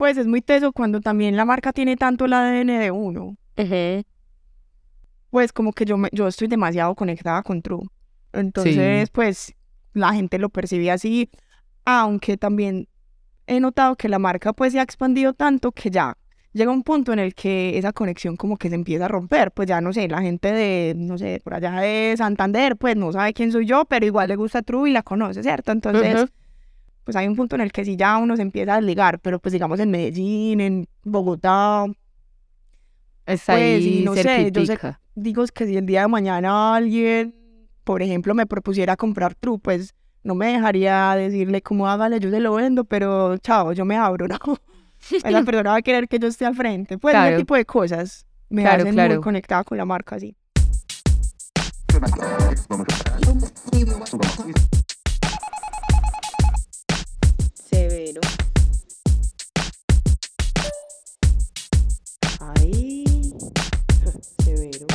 [0.00, 3.36] pues es muy teso cuando también la marca tiene tanto el ADN de uno.
[5.28, 7.86] Pues como que yo, me, yo estoy demasiado conectada con True.
[8.32, 9.52] Entonces, pues
[9.92, 11.28] la gente lo percibe así,
[11.84, 12.88] aunque también
[13.46, 16.16] he notado que la marca pues se ha expandido tanto que ya
[16.54, 19.68] llega un punto en el que esa conexión como que se empieza a romper, pues
[19.68, 23.34] ya no sé, la gente de, no sé, por allá de Santander, pues no sabe
[23.34, 25.72] quién soy yo, pero igual le gusta True y la conoce, ¿cierto?
[25.72, 26.32] Entonces,
[27.10, 29.40] pues hay un punto en el que sí ya uno se empieza a desligar, pero
[29.40, 31.86] pues digamos en Medellín, en Bogotá,
[33.26, 34.78] Está pues, ahí y no sé, yo sé,
[35.16, 37.34] digo es que si el día de mañana alguien,
[37.82, 39.92] por ejemplo, me propusiera comprar True, pues
[40.22, 44.28] no me dejaría decirle como hágale, yo se lo vendo, pero chao, yo me abro,
[44.28, 44.38] ¿no?
[45.10, 46.96] Esa persona va a querer que yo esté al frente.
[46.96, 47.30] Pues Claro.
[47.30, 49.14] ese tipo de cosas me Claro, hacen claro.
[49.14, 50.36] muy conectada con la marca, sí.
[64.50, 64.86] Severo.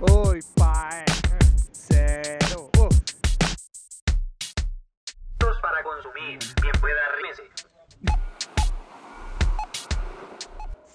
[0.00, 1.04] Uy, pae.
[1.72, 2.68] Cero.
[2.78, 2.94] Uf.
[5.62, 7.44] para consumir, bien pueda rímese.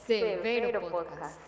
[0.06, 1.40] Severo Podcast.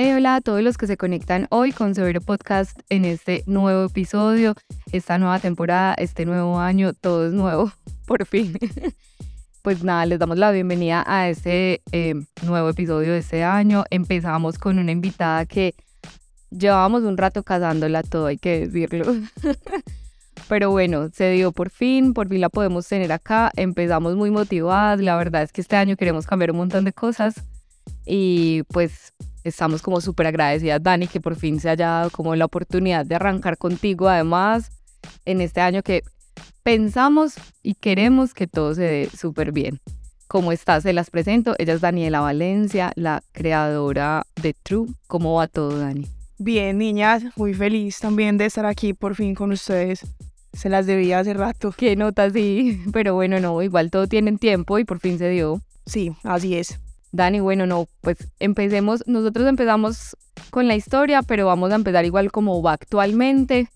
[0.00, 3.86] Hey, hola a todos los que se conectan hoy con Severo Podcast en este nuevo
[3.86, 4.54] episodio,
[4.92, 7.72] esta nueva temporada, este nuevo año, todo es nuevo,
[8.08, 8.58] por fin.
[9.60, 13.84] Pues nada, les damos la bienvenida a este eh, nuevo episodio de este año.
[13.90, 15.74] Empezamos con una invitada que
[16.48, 19.04] llevábamos un rato cazándola todo, hay que decirlo.
[20.48, 23.50] Pero bueno, se dio por fin, por fin la podemos tener acá.
[23.56, 27.34] Empezamos muy motivadas, la verdad es que este año queremos cambiar un montón de cosas
[28.06, 29.12] y pues
[29.42, 33.16] estamos como súper agradecidas, Dani, que por fin se haya dado como la oportunidad de
[33.16, 34.70] arrancar contigo, además,
[35.26, 36.04] en este año que
[36.62, 39.80] pensamos y queremos que todo se dé súper bien.
[40.28, 40.82] ¿Cómo estás?
[40.82, 41.54] Se las presento.
[41.58, 44.88] Ella es Daniela Valencia, la creadora de True.
[45.06, 46.06] ¿Cómo va todo, Dani?
[46.36, 50.06] Bien, niñas, muy feliz también de estar aquí por fin con ustedes.
[50.52, 51.72] Se las debía hace rato.
[51.76, 52.82] Qué nota, sí.
[52.92, 55.62] Pero bueno, no, igual todo tiene tiempo y por fin se dio.
[55.86, 56.78] Sí, así es.
[57.10, 60.16] Dani, bueno, no, pues empecemos, nosotros empezamos
[60.50, 63.68] con la historia, pero vamos a empezar igual como va actualmente.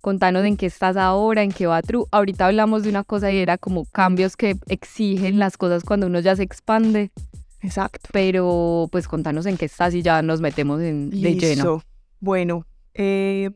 [0.00, 2.04] Contanos en qué estás ahora, en qué va True.
[2.10, 6.20] Ahorita hablamos de una cosa y era como cambios que exigen las cosas cuando uno
[6.20, 7.10] ya se expande,
[7.60, 8.08] Exacto.
[8.12, 11.40] pero pues contanos en qué estás y ya nos metemos en, de lleno.
[11.40, 11.82] Listo.
[12.20, 13.50] Bueno, eh,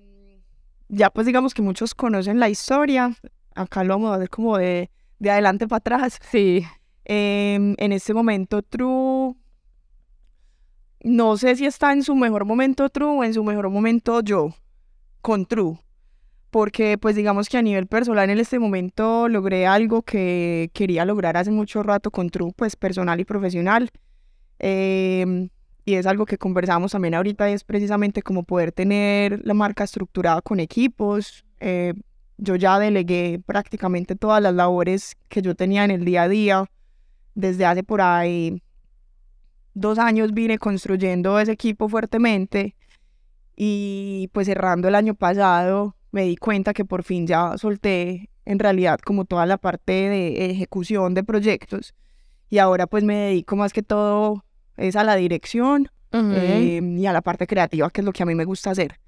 [0.88, 3.16] ya pues digamos que muchos conocen la historia.
[3.54, 6.18] Acá lo vamos a ver como de, de adelante para atrás.
[6.30, 6.64] Sí,
[7.04, 9.34] Em, en este momento, True.
[11.04, 14.54] No sé si está en su mejor momento True o en su mejor momento yo,
[15.20, 15.78] con True.
[16.52, 21.38] Porque, pues, digamos que a nivel personal en este momento logré algo que quería lograr
[21.38, 23.88] hace mucho rato con True, pues, personal y profesional.
[24.58, 25.48] Em,
[25.86, 30.42] y es algo que conversamos también ahorita, es precisamente como poder tener la marca estructurada
[30.42, 31.46] con equipos.
[31.60, 31.94] Eh,
[32.36, 36.66] yo ya delegué prácticamente todas las labores que yo tenía en el día a día
[37.34, 38.62] desde hace por ahí
[39.72, 42.76] dos años vine construyendo ese equipo fuertemente
[43.56, 48.58] y pues cerrando el año pasado me di cuenta que por fin ya solté en
[48.58, 51.94] realidad como toda la parte de ejecución de proyectos
[52.48, 54.44] y ahora pues me dedico más que todo
[54.76, 58.26] es a la dirección eh, y a la parte creativa que es lo que a
[58.26, 59.00] mí me gusta hacer.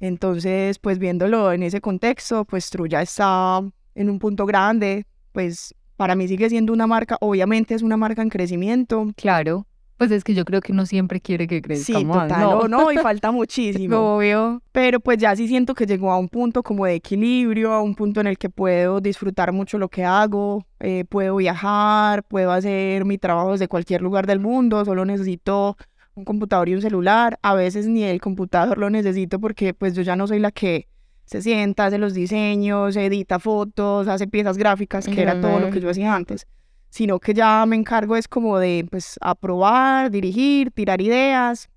[0.00, 3.60] Entonces pues viéndolo en ese contexto pues True ya está
[3.94, 8.22] en un punto grande pues para mí sigue siendo una marca, obviamente es una marca
[8.22, 9.06] en crecimiento.
[9.16, 9.66] claro.
[9.96, 12.68] Pues es que yo creo que uno siempre quiere que crezca Sí, más, total, ¿no?
[12.68, 14.16] no, no, y falta muchísimo.
[14.16, 14.62] Obvio.
[14.72, 17.94] Pero pues ya sí siento que llegó a un punto como de equilibrio, a un
[17.94, 23.04] punto en el que puedo disfrutar mucho lo que hago, eh, puedo viajar, puedo hacer
[23.06, 25.76] mi trabajo desde cualquier lugar del mundo, solo necesito
[26.14, 27.38] un computador y un celular.
[27.42, 30.88] A veces ni el computador lo necesito porque pues yo ya no soy la que
[31.24, 35.80] se sienta, hace los diseños, edita fotos, hace piezas gráficas, que era todo lo que
[35.80, 36.46] yo hacía antes,
[36.90, 41.68] sino que ya me encargo es como de pues aprobar, dirigir, tirar ideas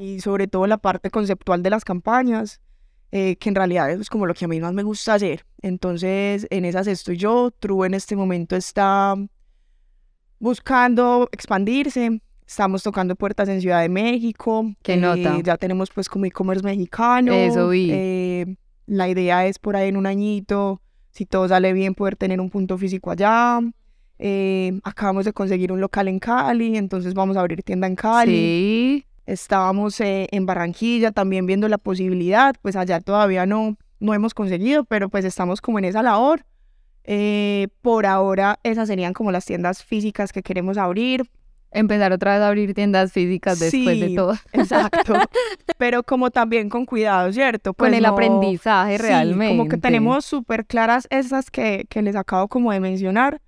[0.00, 2.60] y sobre todo la parte conceptual de las campañas,
[3.12, 5.44] eh, que en realidad es como lo que a mí más me gusta hacer.
[5.60, 7.50] Entonces, en esas estoy yo.
[7.50, 9.14] True en este momento está
[10.38, 12.22] buscando expandirse.
[12.46, 14.72] Estamos tocando puertas en Ciudad de México.
[14.82, 15.38] Qué nota.
[15.42, 17.32] Ya tenemos pues como e-commerce mexicano.
[17.32, 17.90] Eso vi.
[17.92, 18.56] Eh,
[18.86, 20.80] la idea es por ahí en un añito,
[21.10, 23.60] si todo sale bien, poder tener un punto físico allá.
[24.18, 28.32] Eh, acabamos de conseguir un local en Cali, entonces vamos a abrir tienda en Cali.
[28.32, 29.06] Sí.
[29.26, 34.84] Estábamos eh, en Barranquilla también viendo la posibilidad, pues allá todavía no, no hemos conseguido,
[34.84, 36.44] pero pues estamos como en esa labor.
[37.04, 41.30] Eh, por ahora esas serían como las tiendas físicas que queremos abrir.
[41.72, 44.34] Empezar otra vez a abrir tiendas físicas después de Sí, todo.
[44.52, 45.14] Exacto.
[45.78, 47.74] pero como también con cuidado, ¿cierto?
[47.74, 49.56] Con Pues el no- aprendizaje sí, realmente.
[49.56, 53.40] como que tenemos súper claras esas que, que les acabo como de mencionar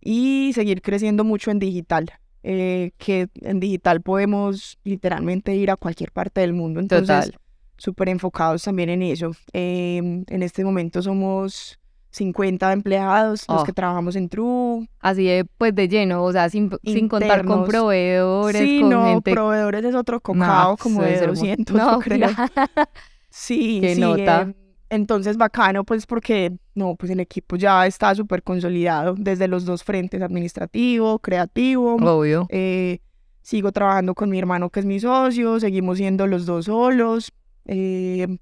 [0.00, 2.10] y seguir creciendo mucho en digital.
[2.48, 6.78] eh, que en digital podemos literalmente ir a cualquier parte del mundo.
[6.78, 7.32] Entonces,
[7.76, 9.32] súper enfocados también en eso.
[9.52, 11.80] Em, en este momento somos
[12.16, 13.64] 50 empleados los Oh.
[13.64, 14.88] que trabajamos en True.
[15.00, 19.04] Así de, pues de lleno, o sea, sin, sin contar con proveedores, sí, con no,
[19.06, 19.32] gente.
[19.32, 21.40] proveedores es otro No, cocao como eso de es hermoso.
[21.42, 22.28] 200, No, yo creo.
[23.30, 24.00] Sí, Qué sí.
[24.00, 24.42] nota.
[24.42, 24.54] em,
[24.88, 29.82] entonces, bacano, pues porque, no, pues el equipo ya está súper consolidado desde los dos
[29.84, 31.96] frentes, administrativo, creativo.
[31.96, 32.46] Obvio.
[32.50, 33.00] Eh,
[33.42, 37.32] sigo trabajando con mi hermano que es mi socio, seguimos siendo los dos solos.
[37.66, 38.38] eh,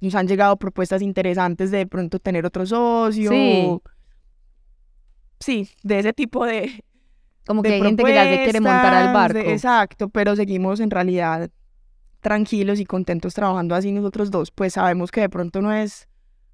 [0.00, 3.30] nos han llegado propuestas interesantes de, de pronto tener otro socio.
[3.30, 3.80] Sí.
[5.40, 6.84] Sí, de ese tipo de,
[7.46, 9.38] Como que de hay gente que ya se quiere montar al de- barco.
[9.50, 11.50] exacto, pero seguimos en realidad
[12.20, 14.50] tranquilos y contentos trabajando así nosotros dos.
[14.50, 16.08] Pues sabemos que de pronto no es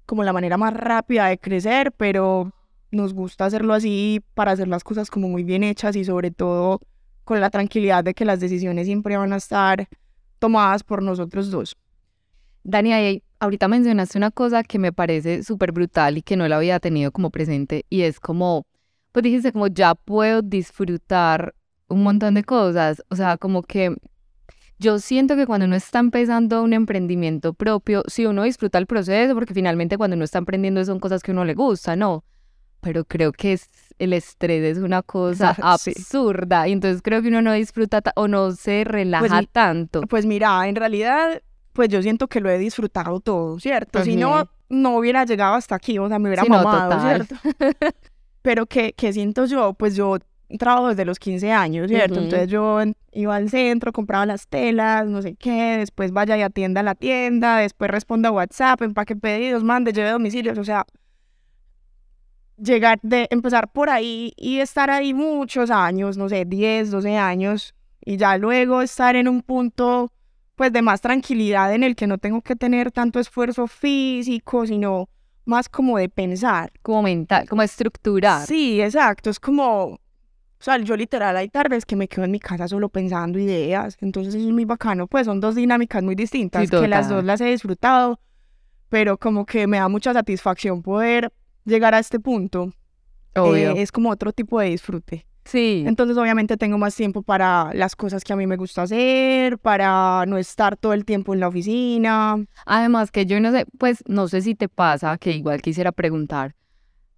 [0.05, 2.51] como la manera más rápida de crecer, pero
[2.91, 6.79] nos gusta hacerlo así para hacer las cosas como muy bien hechas y sobre todo
[7.23, 9.87] con la tranquilidad de que las decisiones siempre van a estar
[10.37, 11.75] tomadas por nosotros dos.
[12.63, 16.57] Dani, ahí- ahorita mencionaste una cosa que me parece súper brutal y que no la
[16.57, 18.65] había tenido como presente y es como,
[19.11, 21.53] pues dijiste como ya puedo disfrutar
[21.87, 23.95] un montón de cosas, o sea, como que
[24.77, 29.33] yo siento que cuando uno está empezando un emprendimiento propio, sí uno disfruta el proceso
[29.33, 32.25] porque finalmente cuando uno está emprendiendo son cosas que a uno le gusta, ¿no?
[32.81, 35.91] Pero creo que es, el estrés es una cosa Sí.
[35.95, 40.01] absurda y entonces creo que uno no disfruta ta- o no se relaja mi- tanto.
[40.01, 41.41] Pues mira, en realidad,
[41.75, 44.01] pues yo siento que lo he disfrutado todo, ¿cierto?
[44.01, 47.27] Si no, no hubiera llegado hasta aquí, o sea, me hubiera Sí, no, mamado, total.
[47.27, 47.35] ¿cierto?
[48.41, 49.73] Pero ¿qué, qué siento yo?
[49.73, 50.17] Pues yo
[50.57, 52.21] trabajo desde los 15 años, ¿cierto?
[52.21, 52.79] Entonces yo
[53.11, 56.95] iba al centro, compraba las telas, no sé qué, después vaya y atienda a la
[56.95, 60.85] tienda, después responda a WhatsApp, empaque pedidos, mande, lleve domicilios, o sea,
[62.57, 67.75] llegar de empezar por ahí y estar ahí muchos años, no sé, 10, 12 años,
[68.05, 70.13] y ya luego estar en un punto
[70.55, 75.09] pues de más tranquilidad en el que no tengo que tener tanto esfuerzo físico, sino
[75.45, 76.71] más como de pensar.
[76.81, 78.47] como mental, como estructurar.
[78.47, 79.99] Sí, exacto, es como, o
[80.59, 84.33] sea, yo literal hay tardes que me quedo en mi casa solo pensando ideas, entonces
[84.35, 87.41] eso es muy bacano, pues son dos dinámicas muy distintas, Sí, que las dos las
[87.41, 88.19] he disfrutado,
[88.89, 91.31] pero como que me da mucha satisfacción poder
[91.65, 92.71] llegar a este punto.
[93.35, 93.71] Obvio.
[93.71, 95.27] Eh, es como otro tipo de disfrute.
[95.45, 95.83] Sí.
[95.87, 100.25] Entonces, obviamente, tengo más tiempo para las cosas que a mí me gusta hacer, para
[100.27, 102.37] no estar todo el tiempo en la oficina.
[102.65, 106.55] Además que yo no sé, pues no sé si te pasa, que igual quisiera preguntar,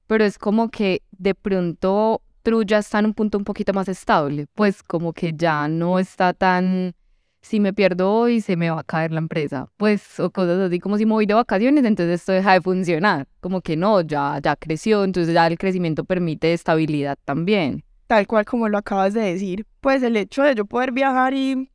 [0.06, 3.90] pero es como que de pronto True ya está en un punto un poquito más
[3.90, 6.96] estable, pues como que ya no está tan,
[7.42, 10.80] si me pierdo hoy se me va a caer la empresa, pues o cosas así
[10.80, 14.40] como si me voy de vacaciones, entonces esto deja de funcionar, como que no, ya,
[14.42, 17.84] ya creció, entonces ya el crecimiento permite estabilidad también.
[18.08, 19.66] Tal cual como lo acabas de decir.
[19.82, 21.70] Pues el hecho de yo poder viajar y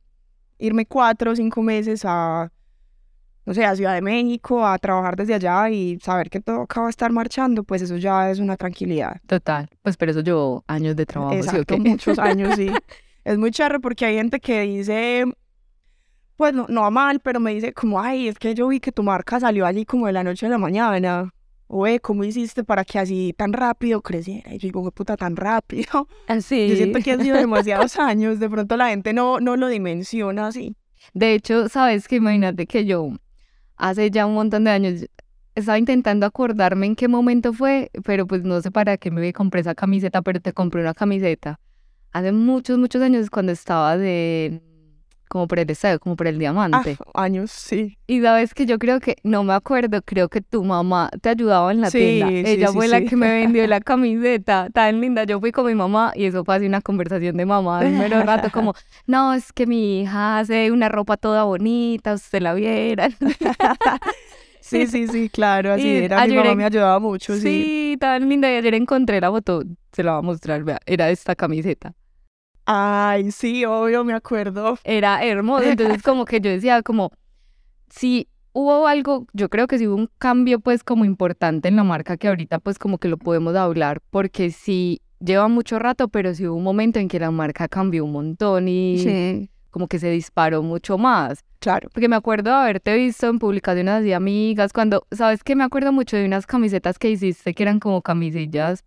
[0.57, 2.51] irme cuatro o cinco meses a,
[3.45, 6.87] no sé, a Ciudad de México, a trabajar desde allá y saber que todo acaba
[6.87, 9.21] de estar marchando, pues eso ya es una tranquilidad.
[9.27, 11.81] Total, pues pero eso llevó años de trabajo, ¿sí Exacto, qué?
[11.81, 12.69] muchos años, sí.
[13.25, 15.23] Es muy charro porque hay gente que dice,
[16.35, 18.91] pues no, no a mal, pero me dice como, ay, es que yo vi que
[18.91, 21.33] tu marca salió allí como de la noche a la mañana.
[21.75, 24.53] Oye, ¿cómo hiciste para que así tan rápido creciera?
[24.53, 26.07] Y yo digo, ¿qué puta tan rápido?
[26.27, 26.67] Así.
[26.69, 30.47] Yo siento que han sido demasiados años, de pronto la gente no, no lo dimensiona
[30.47, 30.75] así.
[31.15, 33.09] De hecho, sabes que imagínate que yo
[33.75, 35.05] hace ya un montón de años
[35.55, 39.61] estaba intentando acordarme en qué momento fue, pero pues no sé para qué me compré
[39.61, 41.59] esa camiseta, pero te compré una camiseta.
[42.11, 44.61] Hace muchos, muchos años cuando estaba de
[45.33, 46.95] como por el deseo, como por el Ah, diamante.
[47.15, 47.97] años, sí.
[48.05, 51.71] Y sabes que yo creo que, no me acuerdo, creo que tu mamá te ayudaba
[51.71, 52.27] en la Sí, tienda.
[52.27, 55.23] sí, Ella sí, fue la que me vendió la camiseta, tan linda.
[55.23, 58.21] Yo fui con mi mamá y eso fue así una conversación de mamá un mero
[58.21, 58.73] rato, como,
[59.07, 63.09] no, es que mi hija hace una ropa toda bonita, usted la viera.
[64.61, 66.25] Sí, sí, sí, claro, así Y era.
[66.25, 67.41] Mi mamá en- me ayudaba mucho, sí.
[67.41, 68.49] Sí, tan linda.
[68.51, 71.93] Y ayer encontré la foto, se la voy a mostrar, vea, era esta camiseta.
[72.65, 74.77] Ay, sí, obvio, me acuerdo.
[74.83, 75.63] Era hermoso.
[75.65, 77.11] Entonces, como que yo decía, como,
[77.89, 81.83] si hubo algo, yo creo que sí hubo un cambio, pues, como importante en la
[81.83, 86.33] marca que ahorita, pues, como que lo podemos hablar, porque sí lleva mucho rato, pero
[86.33, 89.49] sí hubo un momento en que la marca cambió un montón y Sí.
[89.69, 91.43] como que se disparó mucho más.
[91.59, 91.89] Claro.
[91.93, 95.55] Porque me acuerdo de haberte visto en publicaciones de amigas, cuando, ¿sabes qué?
[95.55, 98.83] Me acuerdo mucho de unas camisetas que hiciste que eran como camisillas,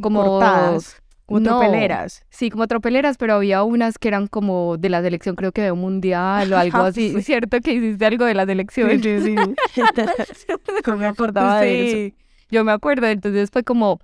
[0.00, 0.24] como...
[0.24, 1.58] Cortadas, como No.
[1.58, 2.24] tropeleras.
[2.30, 5.72] Sí, como tropeleras, pero había unas que eran como de la selección, creo que de
[5.72, 7.10] un mundial o algo así.
[7.14, 7.22] Sí.
[7.22, 8.90] ¿Cierto que hiciste algo de la selección?
[8.90, 9.82] Sí, sí, sí.
[10.86, 12.16] No me acordaba de eso.
[12.50, 13.98] Yo me acuerdo, entonces fue como,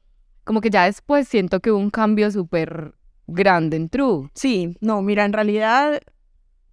[0.44, 2.94] como que ya después siento que hubo un cambio súper
[3.26, 4.28] grande en True.
[4.34, 6.00] Sí, no, mira, en realidad,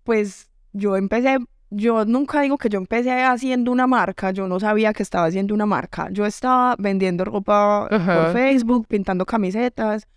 [0.04, 1.38] pues yo empecé,
[1.70, 5.54] yo nunca digo que yo empecé haciendo una marca, yo no sabía que estaba haciendo
[5.54, 6.08] una marca.
[6.12, 10.08] Yo estaba vendiendo ropa por Facebook, pintando camisetas,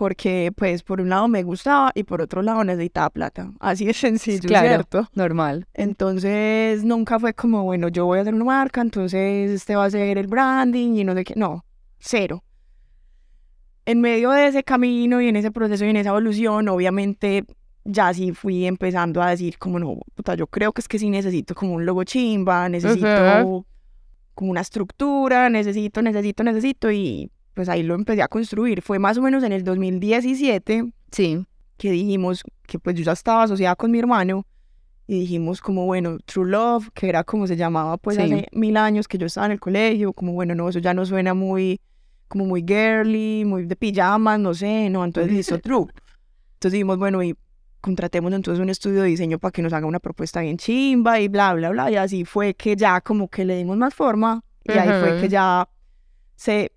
[0.00, 3.52] porque pues por un lado me gustaba y por otro lado necesitaba plata.
[3.60, 4.66] Así de sencillo, Claro.
[4.66, 5.06] ¿cierto?
[5.12, 5.66] Normal.
[5.74, 9.90] Entonces nunca fue como, bueno, yo voy a hacer una marca, entonces este va a
[9.90, 11.34] ser el branding y no sé qué.
[11.36, 11.66] No,
[11.98, 12.42] cero.
[13.84, 17.44] En medio de ese camino y en ese proceso y en esa evolución, obviamente
[17.84, 21.10] ya sí fui empezando a decir como, no, puta, yo creo que es que sí
[21.10, 23.66] necesito como un logo chimba, necesito Ujú.
[24.34, 27.30] como una estructura, necesito, necesito, necesito y
[27.60, 28.80] pues ahí lo empecé a construir.
[28.80, 31.44] Fue más o menos en el 2017 Sí.
[31.76, 34.46] que dijimos que pues yo ya estaba asociada con mi hermano
[35.06, 38.22] y dijimos como bueno, True Love, que era como se llamaba pues Sí.
[38.22, 41.04] hace mil años que yo estaba en el colegio, como bueno, no, eso ya no
[41.04, 41.82] suena muy,
[42.28, 45.84] como muy girly, muy de pijamas, no sé, no, entonces listo, True.
[46.54, 47.36] Entonces dijimos, bueno, y
[47.82, 51.28] contratemos entonces un estudio de diseño para que nos haga una propuesta bien chimba y
[51.28, 54.72] bla, bla, bla, y así fue que ya como que le dimos más forma y
[54.72, 55.68] ahí fue que ya
[56.36, 56.72] se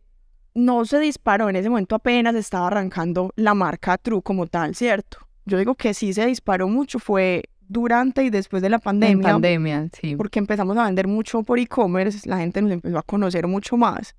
[0.56, 5.18] no se disparó en ese momento apenas estaba arrancando la marca True como tal, ¿cierto?
[5.46, 9.32] Yo digo que sí se disparó mucho fue durante y después de la En pandemia,
[9.32, 10.16] pandemia, sí.
[10.16, 14.16] porque empezamos a vender mucho por e-commerce, la gente nos empezó a conocer mucho más.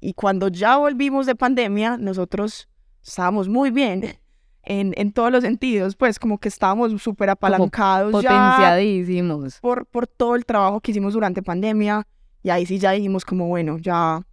[0.00, 2.68] Y cuando ya volvimos de pandemia, nosotros
[3.02, 4.04] estábamos muy bien
[4.62, 9.58] en, en todos los sentidos, pues como que estábamos súper apalancados ya Potenciadísimos.
[9.60, 12.06] por, por todo el trabajo que hicimos durante pandemia.
[12.44, 14.24] Y ahí sí ya dijimos como, bueno, ya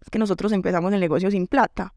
[0.00, 1.94] es que nosotros empezamos el negocio sin plata.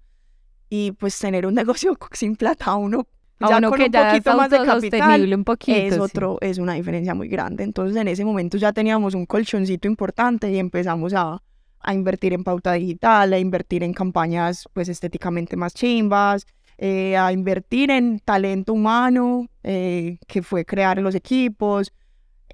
[0.69, 3.07] Y pues tener un negocio sin plata a uno,
[3.39, 5.77] A ya uno con que un ya es poquito más de capital, un poquito.
[5.77, 5.99] es sí.
[5.99, 7.63] otro, es una diferencia muy grande.
[7.63, 11.41] Entonces en ese momento ya teníamos un colchoncito importante y empezamos a,
[11.79, 16.45] a invertir en pauta digital, a invertir en campañas pues estéticamente más chimbas,
[16.77, 21.93] eh, a invertir en talento humano, eh, que fue crear los equipos,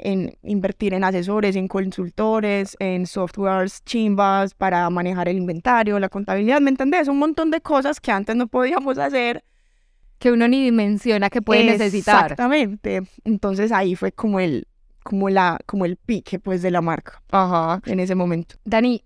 [0.04, 6.62] en invertir en asesores, en consultores, en softwares chimbas para manejar el inventario, la contabilidad,
[6.62, 7.08] ¿me entendés?
[7.08, 9.44] Un montón de cosas que antes no podíamos hacer
[10.18, 12.26] Que uno ni menciona que puede necesitar.
[12.26, 13.04] Exactamente.
[13.24, 14.68] Entonces ahí fue como el,
[15.04, 17.82] como la, como el pique pues de la marca Ajá.
[17.86, 18.56] en ese momento.
[18.66, 19.04] Dani,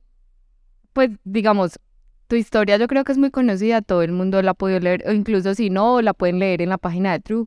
[0.91, 1.79] pues digamos,
[2.27, 5.03] tu historia yo creo que es muy conocida, todo el mundo la ha podido leer,
[5.07, 7.45] o incluso si no, la pueden leer en la página de True.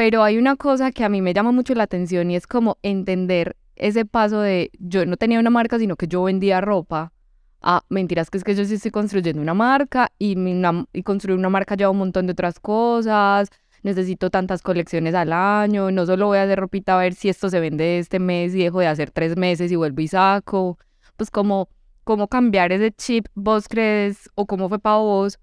[0.00, 2.78] Pero hay una cosa que a mí me llama mucho la atención y es como
[2.82, 7.12] entender ese paso de yo no tenía una marca, sino que yo vendía ropa.
[7.60, 11.38] Ah, mentiras, que es que yo sí estoy construyendo una marca y, una- y construir
[11.38, 13.50] una marca lleva un montón de otras cosas.
[13.82, 15.90] Necesito tantas colecciones al año.
[15.90, 18.60] No solo voy a hacer ropita a ver si esto se vende este mes y
[18.62, 20.78] dejo de hacer tres meses y vuelvo y saco.
[21.18, 21.68] Pues como,
[22.04, 25.38] cómo cambiar ese chip vos crees o cómo fue para vos,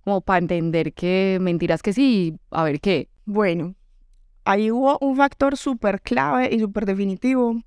[0.00, 3.08] como para entender que mentiras que sí, a ver qué.
[3.24, 3.76] Bueno,
[4.50, 7.62] ahí hubo un factor súper clave y súper definitivo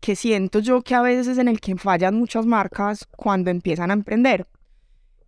[0.00, 3.90] que siento yo que a veces es en el que fallan muchas marcas cuando empiezan
[3.90, 4.46] a emprender.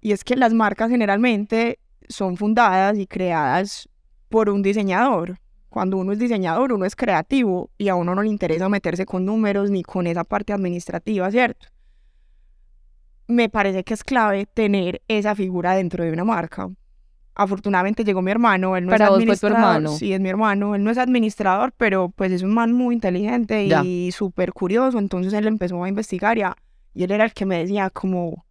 [0.01, 3.89] Y es que las marcas generalmente son fundadas y creadas
[4.29, 5.39] por un diseñador.
[5.69, 9.25] Cuando uno es diseñador, uno es creativo y a uno no le interesa meterse con
[9.25, 11.67] números ni con esa parte administrativa, ¿cierto?
[13.29, 16.71] Me parece que es clave tener esa figura dentro de una marca.
[17.39, 19.59] Afortunadamente llegó mi hermano, él no Para es vos fue tu administrador.
[19.59, 19.91] hermano.
[19.99, 23.69] Sí, es mi hermano, él no es administrador, pero pues es un man muy inteligente
[23.69, 23.85] Ya.
[23.85, 26.57] y súper curioso, entonces él empezó a investigar y, a-
[26.95, 28.47] y él era el que me decía como,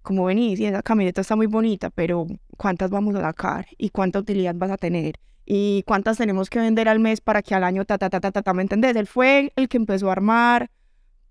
[0.00, 3.66] como venís, y esa camiseta está muy bonita, pero ¿cuántas vamos a sacar?
[3.76, 5.16] ¿Y cuánta utilidad vas a tener?
[5.44, 8.32] ¿Y cuántas tenemos que vender al mes para que al año ta ta ta ta
[8.32, 8.96] ta, ta ¿me entendés?
[8.96, 10.70] Él fue el que empezó a armar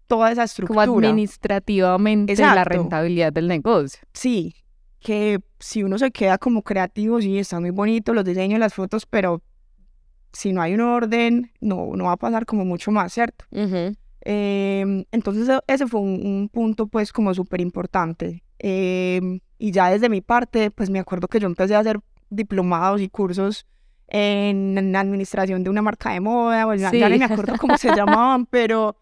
[0.08, 1.08] toda esa Como estructura.
[1.10, 2.70] administrativamente la Exacto.
[2.70, 4.00] rentabilidad del negocio.
[4.14, 4.56] Sí,
[5.06, 9.06] que si uno se queda como creativo, sí, está muy bonito los diseños, las fotos,
[9.06, 9.44] pero
[10.34, 13.46] si no hay un orden, no, no va a pasar como mucho más, ¿cierto?
[14.22, 18.44] Em, entonces e- ese fue un, un punto pues como súper importante.
[18.58, 23.00] Em, y ya desde mi parte, pues me acuerdo que yo empecé a hacer diplomados
[23.02, 23.68] y cursos
[24.08, 27.20] en, en administración de una marca de moda, bueno, ya- ya ni Sí.
[27.20, 28.98] me acuerdo cómo se llamaban, pero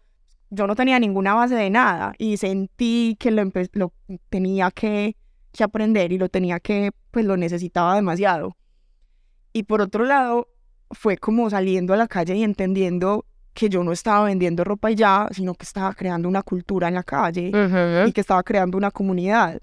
[0.50, 3.92] yo no tenía ninguna base de nada y sentí que lo, lo
[4.28, 5.16] tenía que,
[5.54, 8.56] que aprender y lo tenía que, pues lo necesitaba demasiado.
[9.52, 10.48] Y por otro lado,
[10.90, 14.96] fue como saliendo a la calle y entendiendo que yo no estaba vendiendo ropa y
[14.96, 17.52] ya, sino que estaba creando una cultura en la calle
[18.06, 19.62] y que estaba creando una comunidad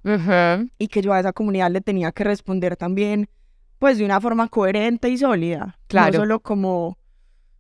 [0.78, 3.28] y que yo a esa comunidad le tenía que responder también
[3.80, 5.78] pues de una forma coherente y sólida.
[5.88, 6.14] Claro.
[6.14, 6.98] No solo como,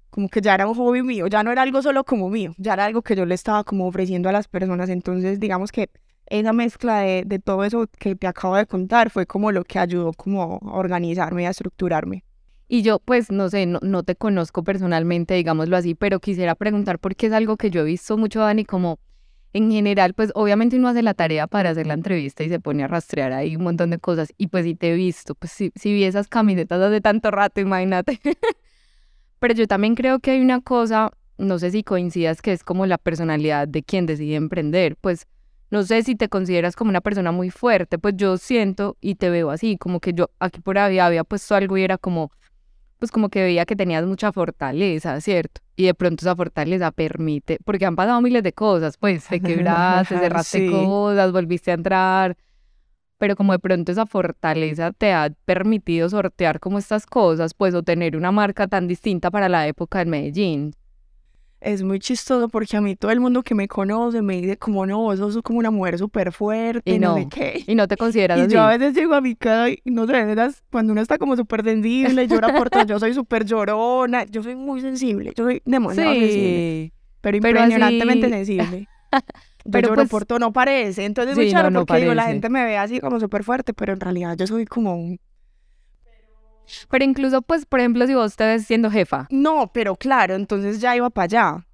[0.09, 2.73] como que ya era un hobby mío, ya no era algo solo como mío, ya
[2.73, 4.89] era algo que yo le estaba como ofreciendo a las personas.
[4.89, 5.89] Entonces, digamos que
[6.31, 9.79] esa mezcla de, de todo eso que te acabo de contar fue como lo que
[9.79, 12.23] ayudó como a organizarme y a estructurarme.
[12.67, 16.99] Y yo, pues, no sé, no, no te conozco personalmente, digámoslo así, pero quisiera preguntar
[16.99, 18.97] porque es algo que yo he visto mucho, Dani, como
[19.53, 22.83] en general, pues obviamente uno hace la tarea para hacer la entrevista y se pone
[22.83, 24.33] a rastrear ahí un montón de cosas.
[24.37, 27.59] Y pues si te he visto, pues si, si vi esas camisetas hace tanto rato,
[27.59, 28.19] imagínate.
[29.39, 32.85] Pero yo también creo que hay una cosa, no sé si coincidas, que es como
[32.85, 34.95] la personalidad de quien decide emprender.
[34.95, 35.27] Pues
[35.71, 39.29] no sé si te consideras como una persona muy fuerte, pues yo siento y te
[39.29, 42.31] veo así, como que yo aquí por ahí había puesto algo y era como,
[42.99, 45.61] pues como que veía que tenías mucha fortaleza, ¿cierto?
[45.75, 50.19] Y de pronto esa fortaleza permite, porque han pasado miles de cosas, pues te quebraste,
[50.19, 50.67] cerraste Sí.
[50.67, 52.37] cosas, volviste a entrar,
[53.17, 57.83] pero como de pronto esa fortaleza te ha permitido sortear como estas cosas, pues o
[57.83, 60.75] tener una marca tan distinta para la época en Medellín.
[61.61, 64.85] Es muy chistoso porque a mí todo el mundo que me conoce me dice como
[64.87, 67.09] no, vos sos como una mujer súper fuerte, Y no.
[67.09, 67.15] no.
[67.17, 67.63] sé qué.
[67.67, 68.53] Y no te consideras Y así.
[68.55, 70.35] yo a veces llego a mi casa y no sé,
[70.71, 74.55] cuando uno está como súper sensible, llora por todo, yo soy súper llorona, yo soy
[74.55, 78.87] muy sensible, yo soy demasiado sensible, pero pero impresionantemente así- sensible.
[79.63, 81.85] Yo Pero lloro pues- por todo, no parece, entonces es muy Sí, no, charro no
[81.85, 84.65] porque digo, la gente me ve así como súper fuerte, pero en realidad yo soy
[84.65, 85.19] como un...
[86.89, 90.79] Pero incluso, pues, por ejemplo, si vos te ves siendo jefa, No, pero claro, entonces
[90.81, 91.67] ya iba para allá.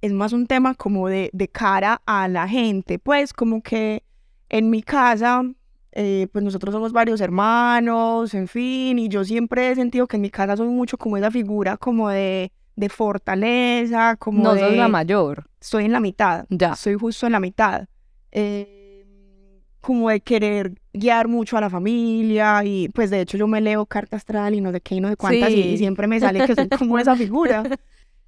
[0.00, 4.02] Es más un tema como de, de cara a la gente, pues como que
[4.50, 5.42] en mi casa,
[5.92, 10.22] eh, pues nosotros somos varios hermanos, en fin, y yo siempre he sentido que en
[10.22, 14.60] mi casa soy mucho como esa figura como de, de fortaleza, como no de...
[14.60, 15.46] sos la mayor.
[15.60, 16.76] Estoy en la mitad, Ya.
[16.76, 17.86] soy justo en la mitad.
[18.32, 18.73] Eh,
[19.84, 23.86] como de querer guiar mucho a la familia y pues de hecho yo me leo
[23.86, 25.78] carta astral y no sé qué y no sé cuántas y- y, Sí.
[25.78, 27.62] siempre me sale que soy como esa figura.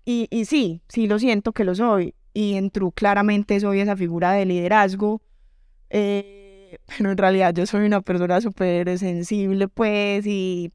[0.05, 2.15] Y, y sí, sí lo siento que lo soy.
[2.35, 5.23] Y en True claramente soy esa figura de liderazgo.
[5.91, 10.73] eh, pero en realidad yo soy una persona súper sensible pues y,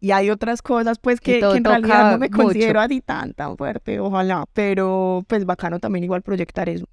[0.00, 2.42] y hay otras cosas pues que, que en realidad no me mucho.
[2.42, 4.44] considero así tan tan fuerte, ojalá.
[4.52, 6.86] Pero pues bacano también igual proyectar eso.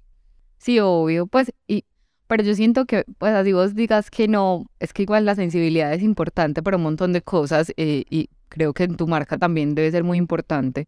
[0.58, 1.84] Sí, obvio, pues, y,
[2.30, 5.92] pero yo siento que, pues, así vos digas que no, es que igual la sensibilidad
[5.92, 9.74] es importante para un montón de cosas, eh, y creo que en tu marca también
[9.74, 10.86] debe ser muy importante.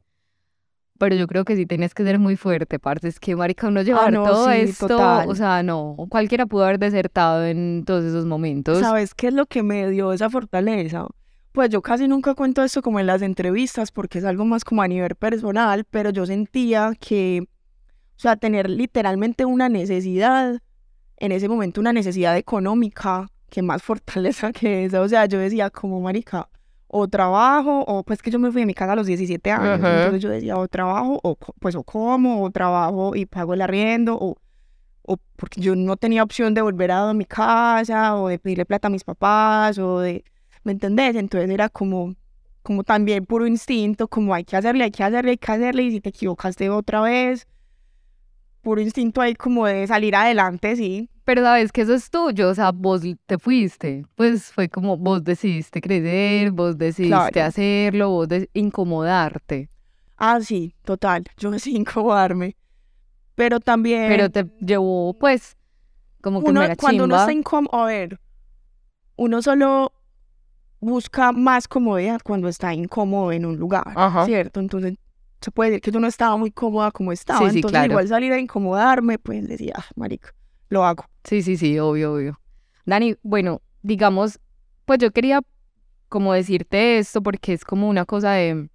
[1.01, 3.83] Pero yo creo que sí tienes que ser muy fuerte, parce, es que, marica, uno
[3.83, 5.29] llevar Ah, no, todo sí, esto, total.
[5.29, 8.79] o sea, no, cualquiera pudo haber desertado en todos esos momentos.
[8.79, 11.09] ¿Sabes qué es lo que me dio esa fortaleza?
[11.51, 14.81] Pues yo casi nunca cuento esto como en las entrevistas porque es algo más como
[14.81, 17.49] a nivel personal, pero yo sentía que,
[18.17, 20.61] o sea, tener literalmente una necesidad,
[21.23, 25.71] en ese momento una necesidad económica, que más fortaleza que esa, o sea, yo decía
[25.71, 26.49] como marica,
[26.89, 29.77] o trabajo, o pues que yo me fui de mi casa a los 17 años,
[29.77, 34.19] entonces yo decía, o trabajo, o pues o como, o trabajo y pago el arriendo,
[34.21, 34.37] o
[35.03, 38.89] o porque yo no tenía opción de volver a mi casa o de pedirle plata
[38.89, 40.25] a mis papás o de,
[40.65, 41.17] ¿me entendés?
[41.17, 42.15] Entonces era como,
[42.63, 45.91] como también puro instinto, como hay que hacerle, hay que hacerle, hay que hacerle y
[45.91, 47.49] si te equivocaste otra vez,
[48.63, 51.09] puro instinto ahí como de salir adelante, sí.
[51.25, 55.23] Pero sabes que eso es tuyo, o sea, vos te fuiste, pues fue como vos
[55.23, 57.43] decidiste crecer, vos decidiste Claro.
[57.43, 59.69] hacerlo, vos de incomodarte,
[60.17, 62.57] Ah, sí, total, yo decidí incomodarme.
[63.35, 65.57] Pero también pero te llevó, pues,
[66.21, 68.21] como que uno, mera cuando uno está incómodo, a ver,
[69.17, 69.93] uno solo
[70.81, 74.25] busca más comodidad cuando está incómodo en un lugar, Ajá.
[74.27, 74.61] ¿cierto?
[74.61, 74.97] Entonces,
[75.43, 77.93] se puede decir que yo no estaba muy cómoda como estaba, Sí, sí, entonces claro.
[77.93, 80.35] igual salir a incomodarme, pues decía, ah, marica,
[80.69, 81.05] lo hago.
[81.25, 82.41] Sí, sí, sí, obvio, obvio.
[82.87, 84.41] Dani, bueno, digamos,
[84.85, 85.41] pues yo quería
[86.09, 88.69] como decirte esto porque es como una cosa de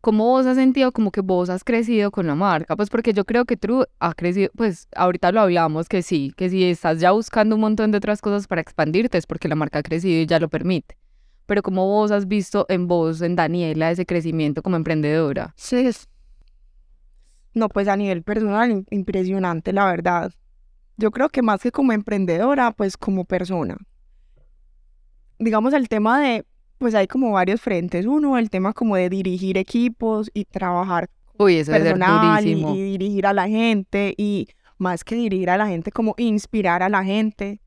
[0.00, 3.24] cómo vos has sentido como que vos has crecido con la marca, pues porque yo
[3.24, 7.10] creo que True ha crecido, pues ahorita lo hablamos que sí, que si estás ya
[7.10, 10.26] buscando un montón de otras cosas para expandirte es porque la marca ha crecido y
[10.26, 10.96] ya lo permite.
[11.46, 15.54] Pero como vos has visto en vos, en Daniela, ese crecimiento como emprendedora.
[15.56, 15.88] Sí.
[17.54, 20.32] No, pues a nivel personal, im- impresionante, la verdad.
[20.96, 23.76] Yo creo que más que como emprendedora, pues como persona.
[25.38, 26.44] Digamos el tema de,
[26.78, 28.06] pues hay como varios frentes.
[28.06, 33.26] Uno, el tema como de dirigir equipos y trabajar Uy, eso personal y, y dirigir
[33.26, 37.60] a la gente y más que dirigir a la gente, como inspirar a la gente.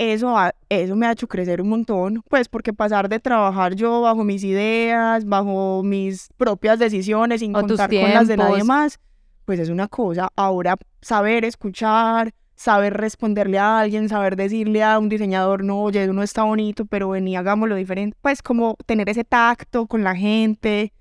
[0.00, 4.00] Eso, ha- eso me ha hecho crecer un montón, pues porque pasar de trabajar yo
[4.00, 8.98] bajo mis ideas, bajo mis propias decisiones, sin O contar con las de nadie más,
[9.44, 10.28] pues es una cosa.
[10.36, 16.12] Ahora saber escuchar, saber responderle a alguien, saber decirle a un diseñador, no, oye, eso
[16.14, 20.92] no está bonito, pero vení, hagámoslo diferente, pues como tener ese tacto con la gente.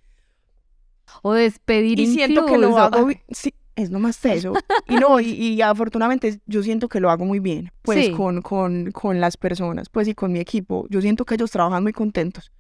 [1.21, 2.79] O despedir Y siento que lo incluso.
[2.79, 4.53] hago, sí, es nomás eso.
[4.87, 8.11] Y no, y, y afortunadamente yo siento que lo hago muy bien, pues Sí.
[8.11, 10.85] con, con, con las personas, pues y con mi equipo.
[10.89, 12.51] Yo siento que ellos trabajan muy contentos.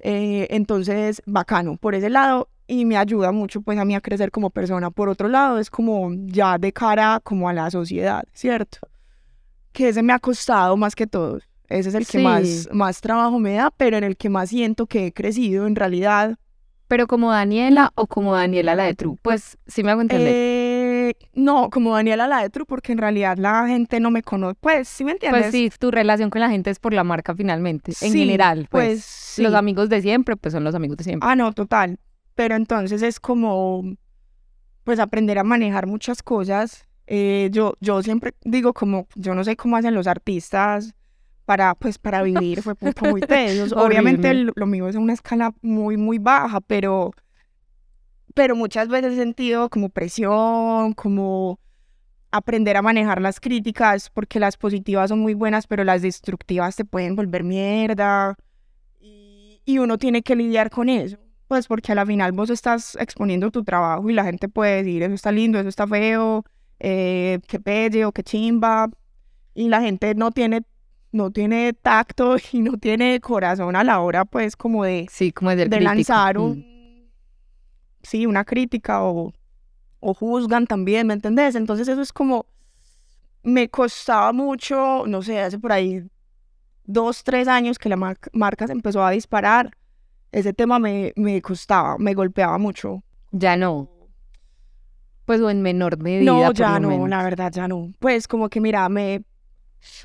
[0.00, 4.30] Eh, entonces, bacano, por ese lado, y me ayuda mucho pues a mí a crecer
[4.30, 4.90] como persona.
[4.90, 8.78] Por otro lado, es como ya de cara como a la sociedad, ¿cierto?
[9.72, 11.38] Que ese me ha costado más que todo.
[11.68, 12.24] Ese es el que Sí.
[12.24, 15.76] más, más trabajo me da, pero en el que más siento que he crecido en
[15.76, 16.36] realidad.
[16.88, 19.16] Pero como Daniela o como Daniela la de True.
[19.22, 20.32] Pues sí me hago entender.
[20.32, 24.56] Eh, no, como Daniela la de True, porque en realidad la gente no me conoce.
[24.60, 25.42] Pues, ¿sí me entiendes?
[25.42, 27.92] pues sí, tu relación con la gente es por la marca finalmente.
[28.00, 28.88] En Sí, general, pues.
[28.88, 29.42] pues sí.
[29.42, 31.28] Los amigos de siempre, pues son los amigos de siempre.
[31.28, 31.98] Ah, no, total.
[32.34, 33.82] Pero entonces es como,
[34.84, 36.86] pues, aprender a manejar muchas cosas.
[37.08, 40.94] Eh, yo, yo siempre digo como, yo no sé cómo hacen los artistas
[41.46, 43.72] para, pues, para vivir, fue puta muy tesos.
[43.76, 47.12] Obviamente lo, lo mío es a una escala muy, muy baja, pero,
[48.34, 51.58] pero muchas veces he sentido como presión, como
[52.30, 56.84] aprender a manejar las críticas, porque las positivas son muy buenas, pero las destructivas te
[56.84, 58.36] pueden volver mierda.
[59.00, 61.16] Y, y uno tiene que lidiar con eso.
[61.48, 65.04] Pues porque a la final vos estás exponiendo tu trabajo y la gente puede decir,
[65.04, 66.44] eso está lindo, eso está feo,
[66.80, 68.90] eh, qué pelle o qué chimba.
[69.54, 70.62] Y la gente no tiene,
[71.16, 75.50] no tiene tacto y no tiene corazón a la hora, pues, como de, Sí, como
[75.50, 75.82] de crítico.
[75.84, 76.42] lanzar Mm.
[76.42, 77.10] un,
[78.02, 79.32] sí, una crítica o,
[80.00, 81.54] o juzgan también, ¿me entendés?
[81.56, 82.46] Entonces eso es como,
[83.42, 86.04] me costaba mucho, no sé, hace por ahí
[86.84, 89.70] dos, tres años que la mar- marca se empezó a disparar,
[90.32, 93.02] ese tema me, me costaba, me golpeaba mucho.
[93.32, 93.88] Ya no.
[95.24, 96.30] Pues o en menor medida.
[96.30, 97.90] No, ya no, la verdad ya no.
[97.98, 99.22] Pues como que mira, me...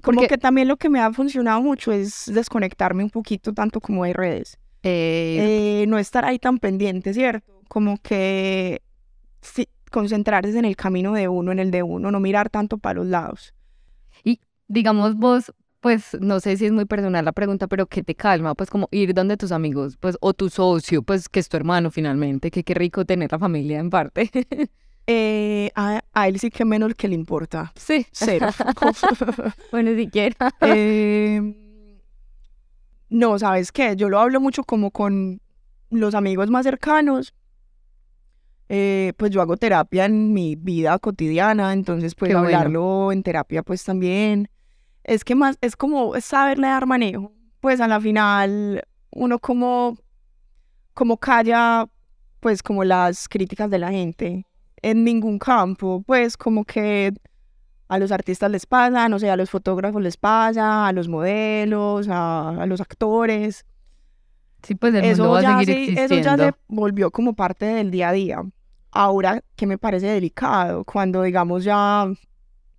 [0.02, 3.80] Como Porque- que también lo que me ha funcionado mucho es desconectarme un poquito tanto
[3.80, 4.58] como de redes.
[4.84, 7.62] Eh, eh, no estar ahí tan pendiente, ¿cierto?
[7.68, 8.82] Como que
[9.42, 12.96] sí, concentrarse en el camino de uno, en el de uno, no mirar tanto para
[12.96, 13.54] los lados.
[14.68, 18.56] digamos vos, pues no sé si es muy personal la pregunta, pero ¿qué te calma?
[18.56, 21.92] Pues como ir donde tus amigos, pues, o tu socio, pues que es tu hermano
[21.92, 24.30] finalmente, que qué rico tener la familia en parte.
[25.14, 27.74] Eh, a, a él sí que menos que le importa.
[27.76, 28.06] sí.
[28.14, 28.48] Cero.
[29.72, 30.36] bueno, siquiera.
[30.62, 31.42] Eh,
[33.10, 33.98] no, ¿sabes qué?
[33.98, 35.42] Yo lo hablo mucho como con
[35.90, 37.34] los amigos más cercanos.
[38.70, 42.48] Eh, pues yo hago terapia en mi vida cotidiana, entonces pues Qué bueno.
[42.48, 44.50] hablarlo en terapia pues también.
[45.04, 47.34] Es que más, es como saberle dar manejo.
[47.60, 49.98] Pues a la final uno como,
[50.94, 51.90] como calla
[52.40, 54.46] pues como las críticas de la gente
[54.82, 57.14] en ningún campo, pues como que
[57.88, 62.08] a los artistas les pasa, no sé, a los fotógrafos les pasa, a los modelos,
[62.10, 63.66] a, a los actores.
[64.64, 67.66] Sí, pues el mundo Eso a ya, seguir se, eso ya se volvió como parte
[67.66, 68.44] del día a día.
[68.92, 72.08] Ahora, que me parece delicado, cuando digamos ya,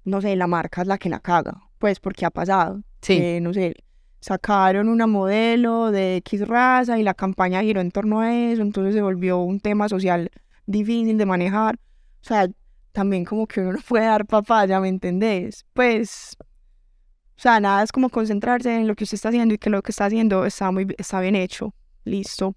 [0.05, 2.83] no sé, la marca es la que la caga, pues porque ha pasado.
[3.01, 3.19] Sí.
[3.19, 3.75] que, no sé,
[4.21, 8.95] sacaron una modelo de X raza y la campaña giró en torno a eso, entonces
[8.95, 10.31] se volvió un tema social
[10.67, 11.79] difícil de manejar.
[12.23, 12.49] O sea,
[12.93, 15.65] también como que uno no puede dar papaya, ¿me entendés?
[15.73, 19.71] Pues, o sea, nada, es como concentrarse en lo que usted está haciendo y que
[19.71, 21.75] lo que está haciendo está muy está bien hecho.
[22.05, 22.55] Listo.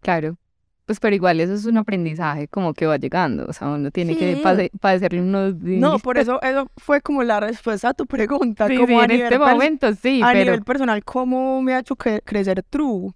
[0.00, 0.36] Claro.
[0.86, 4.16] Pues pero igual eso es un aprendizaje como que va llegando, o sea, uno tiene
[4.16, 4.40] que Sí.
[4.42, 8.66] pase- padecerle unos No, por eso, eso fue como la respuesta a tu pregunta.
[8.68, 11.74] Sí, como sí, a en nivel este momento sí, a pero nivel personal, ¿cómo me
[11.74, 13.12] ha hecho cre- crecer True?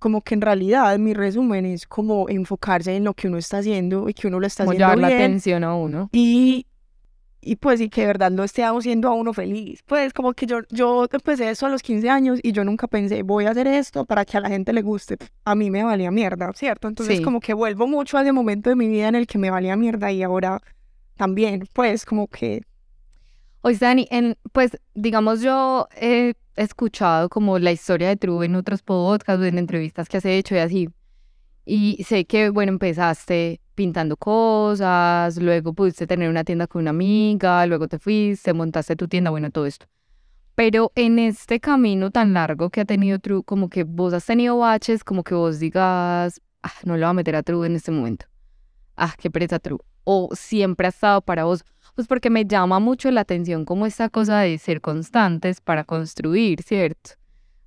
[0.00, 4.08] Como que en realidad mi resumen es como enfocarse en lo que uno está haciendo
[4.08, 6.08] y que uno lo está como haciendo llevar la bien atención a uno.
[6.12, 6.66] y,
[7.42, 9.82] y pues y que de verdad lo esté haciendo a uno feliz.
[9.86, 13.22] Pues como que yo, yo empecé eso a los 15 años y yo nunca pensé
[13.22, 15.16] voy a hacer esto para que a la gente le guste.
[15.44, 16.88] A mí me valía mierda, ¿cierto?
[16.88, 17.22] Entonces Sí.
[17.22, 19.76] como que vuelvo mucho a ese momento de mi vida en el que me valía
[19.76, 20.60] mierda y ahora
[21.16, 22.62] también, pues como que
[23.62, 28.82] Oye, Dani, en, pues digamos yo he escuchado como la historia de True en otros
[28.82, 30.88] podcasts, en entrevistas que has hecho y así.
[31.64, 37.64] Y sé que, bueno, empezaste pintando cosas, luego pudiste tener una tienda con una amiga,
[37.66, 39.86] luego te fuiste, montaste tu tienda, bueno, todo esto.
[40.54, 44.58] Pero en este camino tan largo que ha tenido True, como que vos has tenido
[44.58, 47.90] baches, como que vos digas, ah, no le voy a meter a True en este
[47.90, 48.26] momento.
[48.96, 49.78] Ah, qué pereza True.
[50.04, 51.64] O siempre ha estado para vos.
[51.94, 56.62] Pues porque me llama mucho la atención como esta cosa de ser constantes para construir,
[56.62, 57.12] ¿cierto?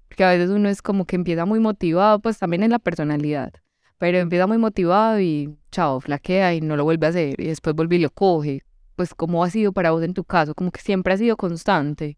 [0.07, 3.53] Porque a veces uno es como que empieza muy motivado, pues también en la personalidad,
[3.97, 7.75] pero empieza muy motivado y chao, flaquea y no lo vuelve a hacer y después
[7.75, 8.61] vuelve y lo coge.
[8.95, 10.53] Pues ¿cómo ha sido para vos en tu caso?
[10.53, 12.17] Como que siempre ha sido constante.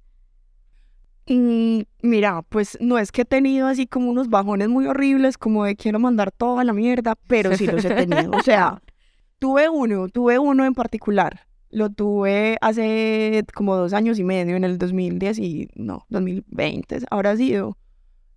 [1.27, 5.63] Y mira, pues no es que he tenido así como unos bajones muy horribles, como
[5.63, 8.31] de quiero mandar toda la mierda, pero sí los he tenido.
[8.31, 8.81] O sea,
[9.39, 11.47] tuve uno, tuve uno en particular.
[11.75, 17.35] Lo tuve hace como dos años y medio, en el 2010 y no, 2020 habrá
[17.35, 17.77] sido.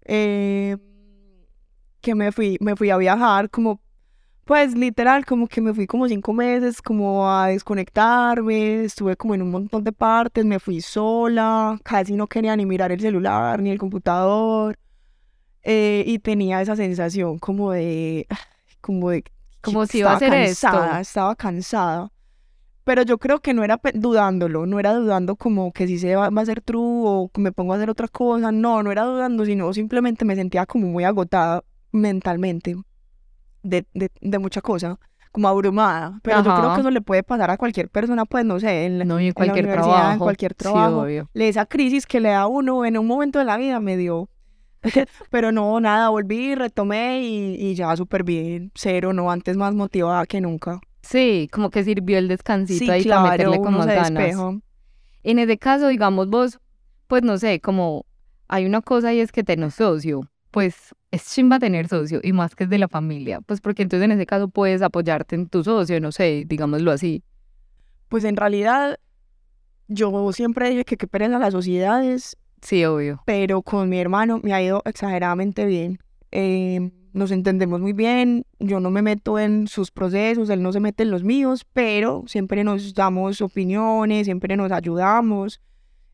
[0.05, 0.77] Eh,
[2.01, 3.81] que me fui, me fui a viajar como,
[4.45, 9.43] pues literal, como que me fui como cinco meses como a desconectarme, estuve como en
[9.43, 13.71] un montón de partes, me fui sola, casi no quería ni mirar el celular ni
[13.71, 14.79] el computador.
[15.63, 18.27] eh, y tenía esa sensación como de,
[18.81, 19.25] como de,
[19.61, 20.69] Como si iba a estaba hacer esto.
[20.71, 22.11] cansada, estaba cansada.
[22.89, 26.31] Pero yo creo que no era dudándolo, no era dudando como que si se va,
[26.31, 29.03] va a ser true o que me pongo a hacer otra cosa, no, no era
[29.05, 32.77] dudando, sino simplemente me sentía como muy agotada mentalmente
[33.63, 34.99] de, de, de mucha cosa,
[35.33, 36.19] como abrumada.
[36.23, 36.77] Pero yo creo Ajá.
[36.77, 39.29] que eso le puede pasar a cualquier persona, pues no sé, en, No, y en
[39.29, 40.13] en la cualquier universidad, trabajo.
[40.15, 41.03] en cualquier Sí, trabajo.
[41.03, 41.29] obvio.
[41.35, 43.99] Le- esa crisis que le da a uno en un momento de la vida me
[43.99, 44.31] dio.
[45.31, 50.25] Pero no, nada, volví, retomé y, y ya súper bien, cero, no, antes más motivada
[50.25, 50.81] que nunca.
[51.11, 54.37] Sí, como que sirvió el descansito Sí, ahí claro, para meterle más se ganas.
[55.23, 56.59] En ese caso, digamos vos,
[57.07, 58.05] pues no sé, como
[58.47, 62.55] hay una cosa y es que tenés socio, pues es chimba tener socio y más
[62.55, 65.65] que es de la familia, pues porque entonces en ese caso puedes apoyarte en tu
[65.65, 67.23] socio, no sé, digámoslo así.
[68.09, 68.99] Pues en realidad,
[69.87, 73.23] yo siempre dije que qué pereza las sociedades, Sí, obvio.
[73.25, 75.99] pero con mi hermano me ha ido exageradamente bien.
[76.33, 80.81] Eh, nos entendemos muy bien, yo no me meto en sus procesos, él no se
[80.81, 85.61] mete en los míos, pero siempre nos damos opiniones, siempre nos ayudamos.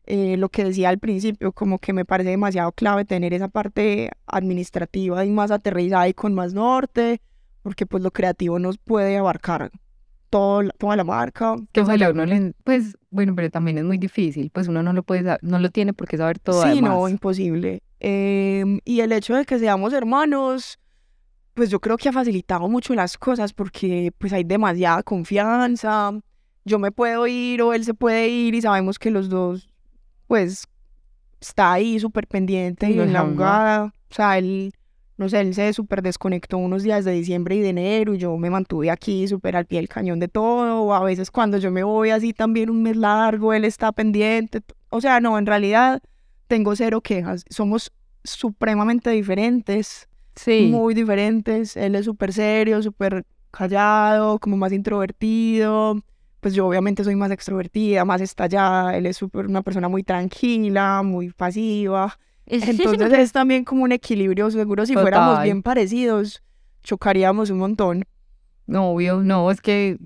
[0.07, 4.11] Eh, lo que decía al principio, como que me parece demasiado clave tener esa parte
[4.27, 7.21] administrativa y más aterrizada y con más norte,
[7.63, 9.71] porque pues lo creativo nos puede abarcar
[10.29, 11.55] todo, toda la marca.
[11.71, 12.53] Que ojalá uno le...
[12.63, 15.69] Pues bueno, pero también es muy difícil, pues uno no lo puede saber, no lo
[15.69, 17.81] tiene por qué saber todo Sí, no, imposible.
[17.99, 20.77] Em, y el hecho de que seamos hermanos,
[21.55, 26.11] pues yo creo que ha facilitado mucho las cosas porque pues hay demasiada confianza.
[26.65, 29.69] Yo me puedo ir o él se puede ir y sabemos que los dos,
[30.27, 30.67] pues,
[31.39, 33.85] está ahí súper pendiente y en la jugada.
[33.85, 34.73] O sea, él,
[35.15, 38.35] no sé, él se súper desconectó unos días de diciembre y de enero y yo
[38.35, 40.81] me mantuve aquí súper al pie del cañón de todo.
[40.83, 44.61] O a veces cuando yo me voy así también un mes largo, él está pendiente.
[44.89, 46.01] O sea, no, en realidad
[46.47, 47.45] tengo cero quejas.
[47.49, 47.93] Somos
[48.25, 51.77] supremamente diferentes, Sí, muy diferentes.
[51.77, 55.99] Él es súper serio, súper callado, como más introvertido.
[56.39, 58.95] Pues yo obviamente soy más extrovertida, más estallada.
[58.95, 62.17] Él es súper una persona muy tranquila, muy pasiva.
[62.45, 64.51] Entonces es también como un equilibrio.
[64.51, 66.43] Seguro si fuéramos bien parecidos,
[66.83, 68.05] chocaríamos un montón.
[68.67, 69.97] no, obvio, no, es que...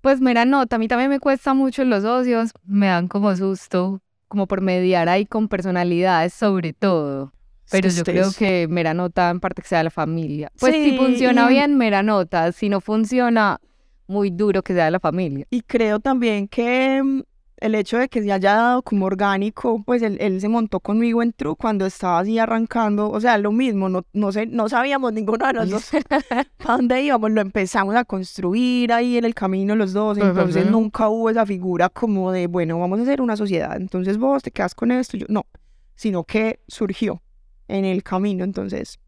[0.00, 4.00] Pues mira, no, a mí también me cuesta mucho los socios, me dan como susto,
[4.26, 7.32] como por mediar ahí con personalidades sobre todo.
[7.72, 10.52] Pero yo creo que mera nota en parte que sea la familia.
[10.60, 12.52] Pues si funciona bien, mera nota.
[12.52, 13.60] Si no funciona,
[14.06, 15.46] muy duro que sea la familia.
[15.50, 17.22] Y creo también que mm,
[17.62, 21.22] el hecho de que se haya dado como orgánico, pues él, él se montó conmigo
[21.22, 25.12] en True cuando estaba así arrancando, o sea, lo mismo, no, no, sé, no sabíamos
[25.12, 29.76] ninguno de los dos para dónde íbamos, lo empezamos a construir ahí en el camino
[29.76, 33.76] los dos, entonces nunca hubo esa figura como de, bueno, vamos a hacer una sociedad,
[33.76, 35.46] entonces vos te quedas con esto, yo no,
[35.94, 37.22] sino que surgió
[37.68, 38.98] en el camino, entonces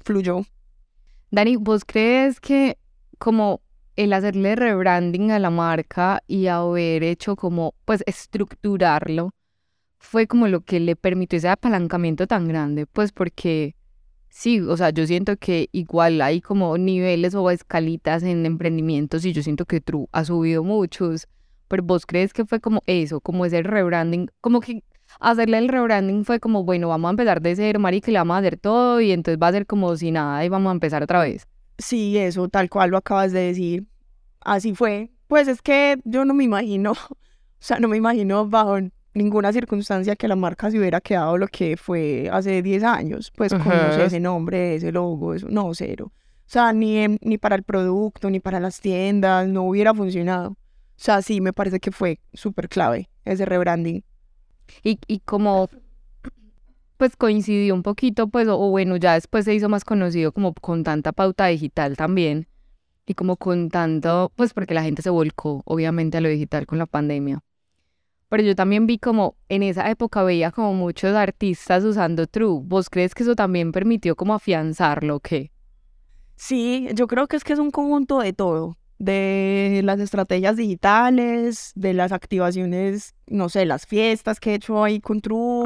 [0.00, 0.42] fluyó.
[1.30, 2.78] Dani, ¿vos crees que
[3.18, 3.60] como
[3.96, 9.30] el hacerle rebranding a la marca y haber hecho como, pues, estructurarlo,
[9.98, 12.86] fue como lo que le permitió ese apalancamiento tan grande?
[12.86, 13.74] Pues porque
[14.28, 19.32] sí, o sea, yo siento que igual hay como niveles o escalitas en emprendimientos y
[19.32, 21.26] yo siento que True ha subido muchos,
[21.68, 24.84] pero vos crees que fue como eso, como ese rebranding, como que
[25.20, 28.34] hacerle el rebranding fue como, bueno, vamos a empezar de cero, marica, y le vamos
[28.36, 31.02] a hacer todo y entonces va a ser como si nada y vamos a empezar
[31.02, 31.46] otra vez.
[31.78, 33.86] Sí, eso, tal cual lo acabas de decir.
[34.40, 35.10] Así fue.
[35.26, 37.16] Pues es que yo no me imagino, o
[37.58, 38.78] sea, no me imagino bajo
[39.14, 43.52] ninguna circunstancia que la marca se hubiera quedado lo que fue hace 10 años, pues
[43.52, 44.04] con no sé, Ajá.
[44.04, 46.12] ese nombre, ese logo, eso, no, cero.
[46.14, 50.50] O sea, ni, ni para el producto, ni para las tiendas, no hubiera funcionado.
[50.50, 50.58] O
[50.98, 54.04] sea, sí, me parece que fue súper clave ese rebranding.
[54.82, 55.68] Y, y como
[56.96, 60.82] pues coincidió un poquito, pues, o, bueno, ya después se hizo más conocido como con
[60.84, 62.48] tanta pauta digital también.
[63.06, 66.78] y como con tanto, pues porque la gente se volcó obviamente a lo digital con
[66.78, 67.40] la pandemia.
[68.28, 72.60] Pero yo también vi como en esa época veía como muchos artistas usando True.
[72.64, 75.52] ¿Vos crees que eso también permitió como afianzarlo o qué?
[76.36, 81.72] Sí, yo creo que es que es un conjunto de todo, de las estrategias digitales,
[81.74, 85.64] de las activaciones, no sé, las fiestas que he hecho ahí con True,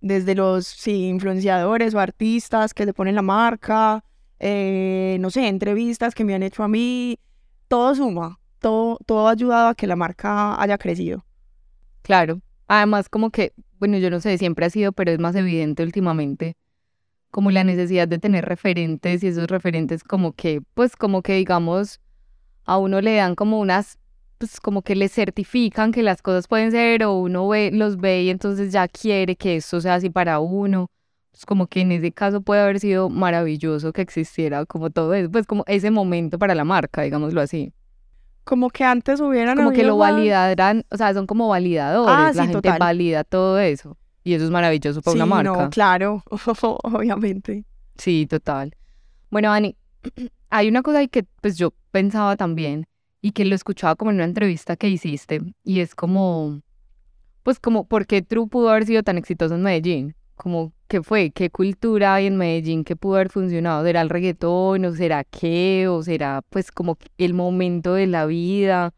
[0.00, 4.04] desde los sí, influenciadores o artistas que le ponen la marca,
[4.40, 7.18] eh, no sé, entrevistas que me han hecho a mí,
[7.68, 11.24] todo suma, todo, todo ha ayudado a que la marca haya crecido.
[12.02, 12.40] Claro.
[12.68, 16.56] Además, como que, bueno, yo no sé, siempre ha sido, pero es más evidente últimamente,
[17.30, 22.00] como la necesidad de tener referentes y esos referentes como que, pues como que digamos,
[22.68, 23.98] a uno le dan como unas,
[24.38, 28.22] pues como que le certifican que las cosas pueden ser o uno ve, los ve
[28.24, 30.86] y entonces ya quiere que esto sea así para uno.
[31.32, 35.30] Pues como que en ese caso puede haber sido maravilloso que existiera como todo eso,
[35.30, 37.72] pues como ese momento para la marca, digámoslo así.
[38.44, 42.32] Como que antes hubieran Como que lo más- validaran, o sea, son como validadores, Ah,
[42.34, 42.78] la sí, gente total.
[42.80, 43.96] valida todo eso.
[44.24, 45.64] Y eso es maravilloso para una Sí, marca.
[45.64, 46.22] no, claro,
[46.82, 47.64] obviamente.
[47.96, 48.74] Sí, total.
[49.30, 49.76] Bueno, Ani,
[50.50, 52.86] hay una cosa ahí que pues yo pensaba también
[53.20, 56.60] y que lo escuchaba como en una entrevista que hiciste y es como,
[57.42, 60.14] pues como, ¿por qué True pudo haber sido tan exitoso en Medellín?
[60.36, 61.30] Como, ¿qué fue?
[61.30, 63.84] ¿Qué cultura hay en Medellín que pudo haber funcionado?
[63.84, 65.88] ¿Será el reggaetón o será qué?
[65.88, 68.94] ¿O será pues como el momento de la vida?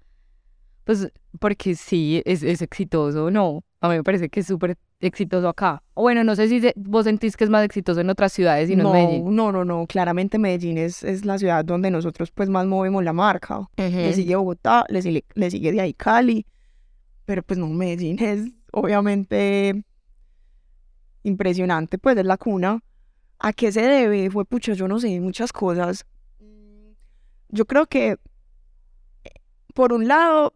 [0.84, 3.62] Pues porque sí, es, es exitoso, ¿no?
[3.82, 5.82] A mí me parece que es súper exitoso acá.
[5.94, 8.68] O bueno, no sé si se- vos sentís que es más exitoso en otras ciudades
[8.68, 9.34] y no, no, en Medellín.
[9.36, 13.12] no, no, no, claramente Medellín es, es la ciudad donde nosotros pues más movemos la
[13.14, 13.68] marca.
[14.04, 16.44] Le sigue Bogotá, le sigue, le sigue de ahí Cali,
[17.24, 19.82] pero pues no, Medellín es obviamente
[21.22, 22.82] impresionante, pues es la cuna.
[23.38, 24.30] ¿A qué se debe?
[24.30, 26.04] Fue pucha, yo no sé, muchas cosas.
[27.48, 28.10] Yo creo que,
[29.24, 29.30] eh,
[29.74, 30.54] por un lado,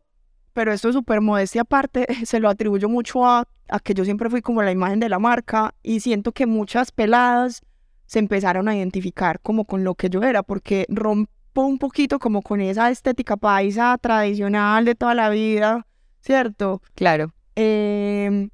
[0.55, 4.31] pero esto es súper modestia aparte, se lo atribuyo mucho a, a que yo siempre
[4.31, 7.61] fui como la imagen de la marca y siento que muchas peladas
[8.07, 12.43] se empezaron a identificar como con lo que yo era, porque rompo un poquito como
[12.43, 15.87] con esa estética paisa tradicional de toda la vida,
[16.21, 16.81] ¿cierto?
[16.95, 17.35] Claro.
[17.57, 18.51] Em,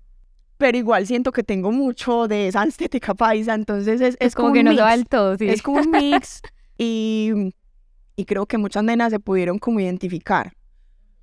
[0.56, 4.54] pero igual siento que tengo mucho de esa estética paisa, entonces es, es, como, un
[4.54, 5.48] que no todo, sí.
[5.48, 6.40] Es como un mix
[6.78, 7.52] y,
[8.16, 10.52] y creo que muchas nenas se pudieron como identificar.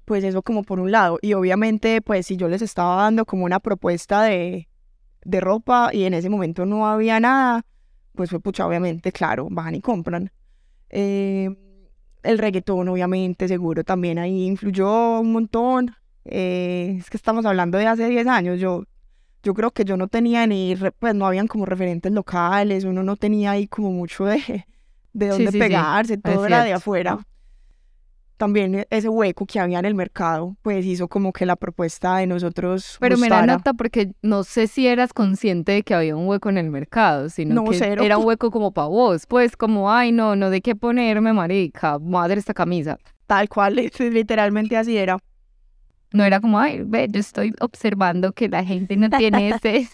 [0.08, 1.20] Pues eso como por un lado.
[1.22, 4.70] Y obviamente, pues si yo les estaba dando como una propuesta de,
[5.26, 7.65] de ropa y en ese momento no había nada,
[8.13, 10.32] pues fue pucha, obviamente, claro, bajan y compran.
[10.89, 11.54] Eh,
[12.24, 15.93] el reggaetón, obviamente, seguro también ahí influyó un montón.
[16.24, 18.62] Eh, es que estamos hablando de hace 10 años.
[18.62, 18.86] Yo,
[19.43, 23.17] yo creo que yo no tenía ni, pues no habían como referentes locales, uno no
[23.17, 24.65] tenía ahí como mucho de,
[25.12, 25.60] de dónde sí, sí.
[25.60, 27.20] pegarse, todo era de afuera.
[28.38, 32.17] También e- ese hueco que había en el mercado, pues hizo como que la propuesta
[32.17, 36.15] de nosotros Pero me da nota porque no sé si eras consciente de que había
[36.15, 38.04] un hueco en el mercado, sino No, que cero.
[38.04, 39.26] era un hueco como para vos.
[39.26, 42.97] Pues como, ay, no, no de qué ponerme, marica, hacer esta camisa.
[43.26, 45.17] Tal cual, literalmente así era.
[46.13, 49.89] No era como, ay, ve, yo estoy observando que la gente no tiene ese...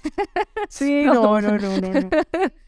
[0.70, 1.40] Sí, No.
[1.42, 2.10] no, no, no, no.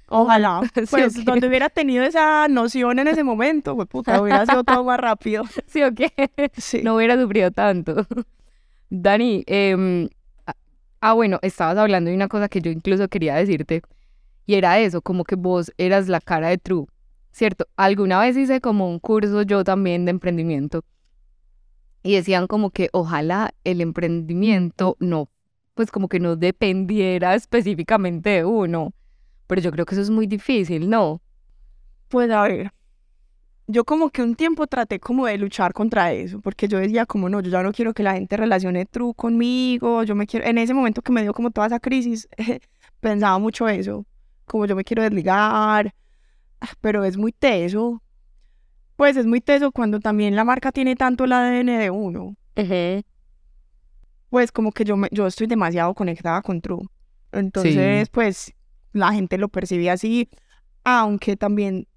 [0.08, 0.62] Ojalá.
[0.76, 1.24] Sí, Pues ok.
[1.24, 5.44] donde hubiera tenido esa noción en ese momento, pues puta, hubiera sido todo más rápido.
[5.68, 6.12] ¿Sí o qué?
[6.58, 6.82] Sí.
[6.84, 8.06] no hubiera sufrido tanto.
[8.90, 9.44] Dani,
[10.46, 10.54] ah,
[11.02, 13.82] ah, bueno, estabas hablando de una cosa que yo incluso quería decirte,
[14.46, 16.86] y era eso, como que vos eras la cara de True,
[17.32, 17.66] ¿cierto?
[17.76, 20.84] Alguna vez hice como un curso yo también de emprendimiento,
[22.04, 25.30] y decían como que ojalá el emprendimiento no,
[25.74, 28.94] pues como que no dependiera específicamente de uno,
[29.48, 31.22] pero yo creo que eso es muy difícil, ¿no?
[32.08, 32.72] Pues a ver,
[33.68, 37.30] yo como que un tiempo traté como de luchar contra eso, porque yo decía como
[37.30, 40.58] no, yo ya no quiero que la gente relacione true conmigo, yo me quiero, en
[40.58, 42.28] ese momento que me dio como toda esa crisis,
[43.00, 44.06] pensaba mucho eso,
[44.46, 45.94] como yo me quiero desligar,
[46.82, 48.02] pero es muy teso,
[48.96, 52.36] pues es muy teso cuando también la marca tiene tanto el ADN de uno,
[54.30, 56.86] pues como que yo, me, yo estoy demasiado conectada con True.
[57.32, 58.55] Entonces, pues
[58.96, 60.30] la gente lo percibe así,
[60.84, 61.88] aunque también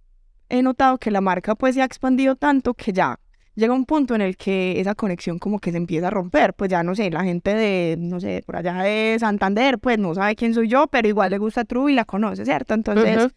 [0.49, 3.19] he notado que la marca pues se ha expandido tanto que ya
[3.55, 6.71] llega un punto en el que esa conexión como que se empieza a romper, pues
[6.71, 10.37] ya no sé, la gente de, no sé, por allá de Santander, pues no sabe
[10.37, 12.75] quién soy yo, pero igual le gusta True y la conoce, ¿cierto?
[12.75, 13.33] Entonces, Ujú.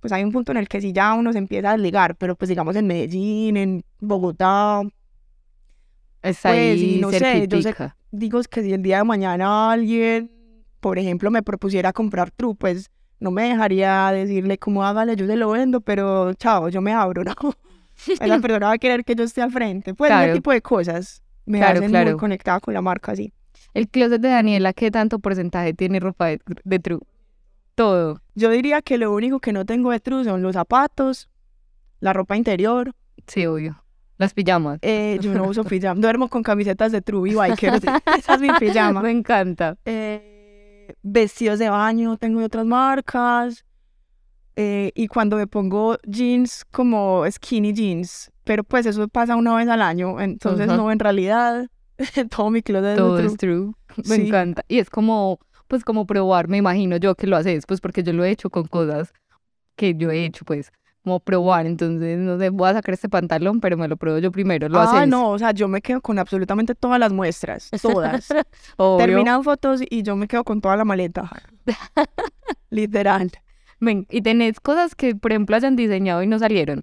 [0.00, 2.34] pues hay un punto en el que sí ya uno se empieza a desligar, pero
[2.34, 4.82] pues digamos en Medellín, en Bogotá,
[6.20, 7.74] Pues, ahí y no sé, yo sé-
[8.10, 10.30] digo es que si el día de mañana alguien,
[10.80, 12.90] por ejemplo, me propusiera comprar True, pues
[13.22, 17.22] no me dejaría decirle cómo hágale, yo se lo vendo, pero chao, yo me abro,
[17.24, 17.34] ¿no?
[18.06, 19.94] esa persona va a querer que yo esté al frente.
[19.94, 20.24] Pues Claro.
[20.26, 22.10] ese tipo de cosas me Claro, hacen claro.
[22.10, 23.32] muy conectada con la marca, sí.
[23.74, 27.00] El closet de Daniela, ¿qué tanto porcentaje tiene ropa de, de True?
[27.74, 28.20] Todo.
[28.34, 31.28] Yo diría que lo único que no tengo de True son los zapatos,
[32.00, 32.92] la ropa interior.
[33.26, 33.82] Sí, obvio.
[34.18, 34.78] Las pijamas.
[34.82, 37.80] eh, yo no uso pijama, duermo con camisetas de True y bikers.
[38.18, 39.00] Esa es mi pijama.
[39.00, 39.76] Me encanta.
[39.86, 40.31] Eh,
[41.02, 43.64] vestidos de baño, tengo de otras marcas.
[44.56, 49.66] eh, y cuando me pongo jeans como skinny jeans, pero pues eso pasa una vez
[49.68, 51.68] al año, entonces no, en realidad,
[52.30, 53.72] todo mi closet Todo es es de True.
[53.96, 54.04] True.
[54.08, 54.26] Me Sí.
[54.28, 54.62] encanta.
[54.68, 55.38] Y es como,
[55.68, 58.50] pues como probar, me imagino yo que lo haces, pues porque yo lo he hecho
[58.50, 59.12] con cosas
[59.76, 60.70] que yo he hecho, pues
[61.02, 61.66] como probar.
[61.66, 64.68] Entonces, no sé, voy a sacar este pantalón, pero me lo pruebo yo primero.
[64.68, 65.08] Lo Ah, haces.
[65.08, 68.28] no, o sea, yo me quedo con absolutamente todas las muestras, todas.
[68.98, 71.30] Terminan fotos y yo me quedo con toda la maleta.
[72.70, 73.30] Literal.
[73.80, 76.82] Ven, y tenés cosas que, por ejemplo, hayan diseñado y no salieron.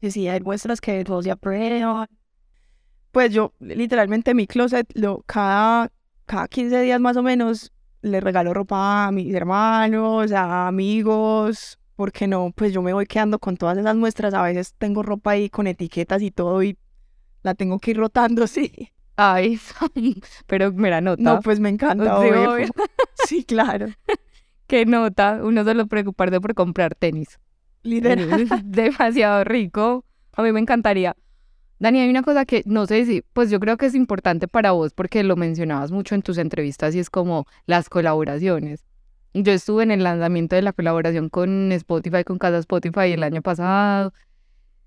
[0.00, 2.08] Sí, sí, hay muestras que todos ya prueban.
[3.12, 5.90] Pues yo, literalmente, mi closet, lo, cada,
[6.26, 12.26] cada 15 días más o menos, le regalo ropa a mis hermanos, a amigos, porque
[12.26, 14.34] no, pues yo me voy quedando con todas esas muestras.
[14.34, 16.76] A veces tengo ropa ahí con etiquetas y todo y
[17.42, 18.90] la tengo que ir rotando, sí.
[19.16, 19.60] Ay,
[20.46, 21.22] pero mira, nota.
[21.22, 22.52] No, pues me encanta, Sí, obvio.
[22.52, 22.68] obvio.
[23.26, 23.88] Sí, claro.
[24.66, 25.40] Qué nota.
[25.42, 27.38] Uno solo preocuparse por comprar tenis.
[27.82, 28.48] Literal.
[28.64, 30.04] Demasiado rico.
[30.32, 31.16] A mí me encantaría.
[31.78, 34.72] Dani, hay una cosa que no sé si, pues yo creo que es importante para
[34.72, 38.84] vos porque lo mencionabas mucho en tus entrevistas y es como las colaboraciones.
[39.34, 43.42] Yo estuve en el lanzamiento de la colaboración con Spotify, con Casa Spotify el año
[43.42, 44.12] pasado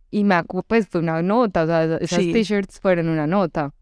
[0.09, 2.31] y me pues fue una nota, o sea, esas Sí.
[2.31, 3.73] t-shirts fueron una nota.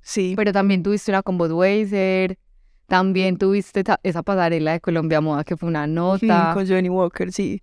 [0.00, 2.38] Sí, Pero también tuviste una con Budweiser,
[2.86, 7.30] también tuviste esa pasarela de Colombia Moda que fue una sí, nota con Johnny Walker,
[7.32, 7.62] sí.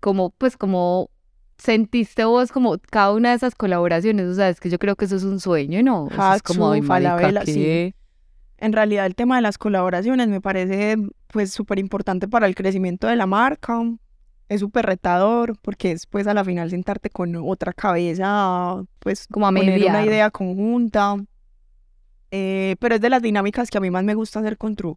[0.00, 1.08] como, pues, como
[1.56, 5.04] sentiste vos como cada una de esas colaboraciones, o sea, es que yo creo que
[5.06, 6.08] eso es un sueño, ¿no?
[6.10, 7.94] Eso es como, Hatsu, ay, Falabella, sí.
[8.58, 10.96] En realidad el tema de las colaboraciones me parece
[11.28, 13.82] pues súper importante para el crecimiento de la marca.
[14.48, 19.46] Es súper retador porque es pues a la final sentarte con otra cabeza, pues Como
[19.46, 21.16] a poner una idea conjunta.
[22.30, 24.96] Eh, pero es de las dinámicas que a mí más me gusta hacer con True.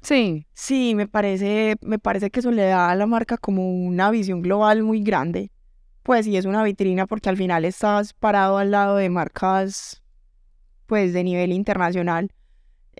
[0.00, 4.10] Sí, Sí, me parece, me parece que eso le da a la marca como una
[4.10, 5.50] visión global muy grande.
[6.02, 10.02] Pues sí, es una vitrina porque al final estás parado al lado de marcas
[10.86, 12.30] pues de nivel internacional.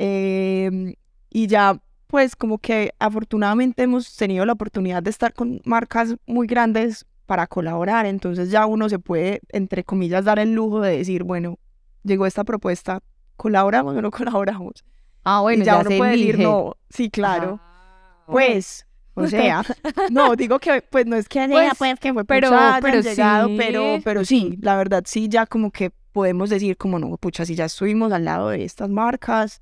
[0.01, 0.95] Em,
[1.29, 6.47] y ya pues como que afortunadamente hemos tenido la oportunidad de estar con marcas muy
[6.47, 8.07] grandes para colaborar.
[8.07, 11.59] Entonces ya uno se puede, entre comillas, dar el lujo de decir, bueno,
[12.05, 13.01] llegó esta propuesta,
[13.37, 14.85] ¿colaboramos o no colaboramos?
[15.25, 17.61] ah, bueno, y ya, ya, uno se puede decir, no, sí, claro.
[17.63, 19.63] Ah, Pues, o sea,
[20.11, 23.49] no, digo que pues no es que haya, Pues, pues, que fue pero- pero llegado,
[23.49, 23.55] sí.
[23.59, 27.55] pero, pero sí, la verdad sí, ya como que podemos decir como no, pucha, si
[27.57, 29.61] ya estuvimos al lado de estas marcas,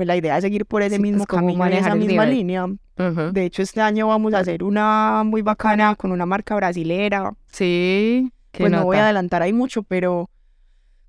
[0.00, 2.24] pues la idea es seguir por ese Sí, mismo es camino, en manejar esa misma
[2.24, 2.30] nivel.
[2.38, 2.64] línea.
[2.64, 3.32] Ujú.
[3.32, 7.34] De hecho, este año vamos a hacer una muy bacana con una marca brasilera.
[7.52, 9.04] Sí, Pues no voy a nota.
[9.04, 10.30] adelantar ahí mucho, pero,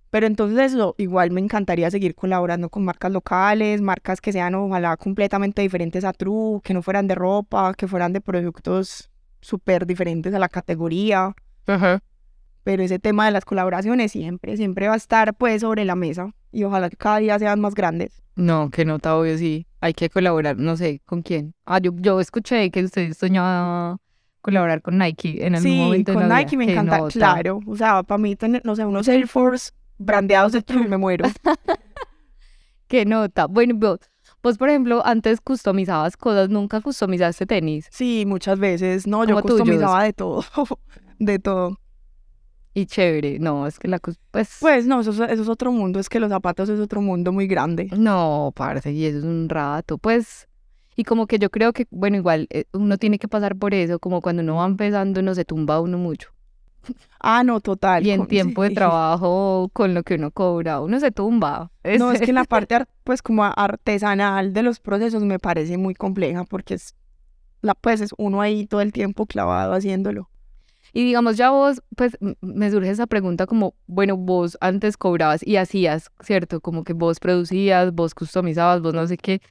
[0.10, 4.98] pero entonces eso, igual me encantaría seguir colaborando con marcas locales, marcas que sean ojalá
[4.98, 10.34] completamente diferentes a True, que no fueran de ropa, que fueran de productos súper diferentes
[10.34, 11.34] a la categoría.
[11.66, 12.00] Ujú.
[12.66, 16.34] Pero ese tema de las colaboraciones siempre, siempre va a estar pues sobre la mesa
[16.52, 18.22] y ojalá que cada día sean más grandes.
[18.36, 19.68] No, qué nota, obvio, sí.
[19.82, 21.54] Hay que colaborar, no sé, ¿con quién?
[21.66, 23.98] Ah, yo, yo escuché que usted soñaba
[24.42, 26.66] colaborar con Nike en algún Sí, momento de con la Nike vida.
[26.66, 27.12] me encanta, nota.
[27.12, 27.60] claro.
[27.68, 31.26] O sea, para mí tener, no sé, unos Air Force brandeados de True me muero.
[32.88, 33.46] Qué nota.
[33.48, 34.00] Bueno, vos,
[34.44, 37.88] vos, por ejemplo, antes customizabas cosas, nunca customizaste tenis.
[37.92, 39.08] Sí, muchas veces.
[39.08, 39.60] No, yo tuyos.
[39.60, 40.44] customizaba de todo.
[41.20, 41.78] de todo.
[42.74, 43.38] Y chévere.
[43.40, 46.00] No, es que la cus- pues, Pues no, eso, es- eso es otro mundo.
[46.00, 47.90] Es que los zapatos es otro mundo muy grande.
[47.98, 49.98] no, parce, y eso es un rato.
[49.98, 50.48] Pues,
[50.96, 54.00] y como que yo creo que, bueno, igual eh, uno tiene que pasar por eso,
[54.00, 56.30] como cuando uno va empezando, no se tumba uno mucho.
[57.20, 58.04] Ah, no, total.
[58.06, 61.72] Y en tiempo de trabajo, con lo que uno cobra, uno se tumba.
[62.00, 65.94] No, es que la parte ar- pues como artesanal de los procesos me parece muy
[65.94, 66.96] compleja porque es
[67.62, 70.30] la pues es uno ahí todo el tiempo clavado haciéndolo.
[70.94, 75.56] Y digamos, ya vos, pues me surge esa pregunta como, bueno, vos antes cobrabas y
[75.58, 76.60] hacías, ¿cierto?
[76.62, 79.42] Como que vos producías, vos customizabas, vos no sé qué,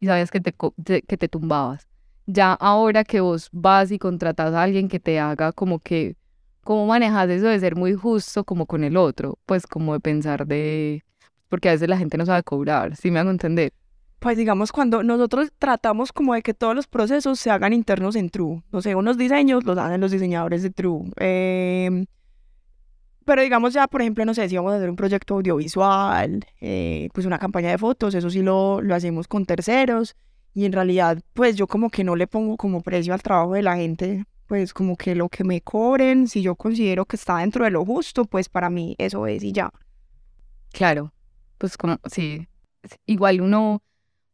[0.00, 0.54] y sabías que te-
[1.02, 1.88] que te tumbabas.
[2.26, 6.16] Ya ahora que vos vas y contratas a alguien que te haga como que,
[6.64, 9.38] ¿cómo manejas eso de ser muy justo como con el otro?
[9.46, 11.04] Pues como de pensar de,
[11.48, 13.72] porque a veces la gente no sabe cobrar, ¿sí me hago entender?
[14.18, 18.30] Pues digamos cuando nosotros tratamos como de que todos los procesos se hagan internos en
[18.30, 18.62] True.
[18.72, 21.10] No sé, unos diseños los hacen los diseñadores de True.
[21.16, 22.06] Em,
[23.24, 27.08] Pero digamos ya, por ejemplo, no sé, si vamos a hacer un proyecto audiovisual, eh,
[27.12, 30.14] pues una campaña de fotos, eso sí lo, lo hacemos con terceros.
[30.54, 33.62] Y en realidad, pues yo como que no le pongo como precio al trabajo de
[33.62, 37.64] la gente, pues como que lo que me cobren, si yo considero que está dentro
[37.64, 39.70] de lo justo, pues para mí eso es y ya.
[40.72, 41.12] Claro,
[41.58, 42.46] pues como, sí,
[43.06, 43.82] igual uno,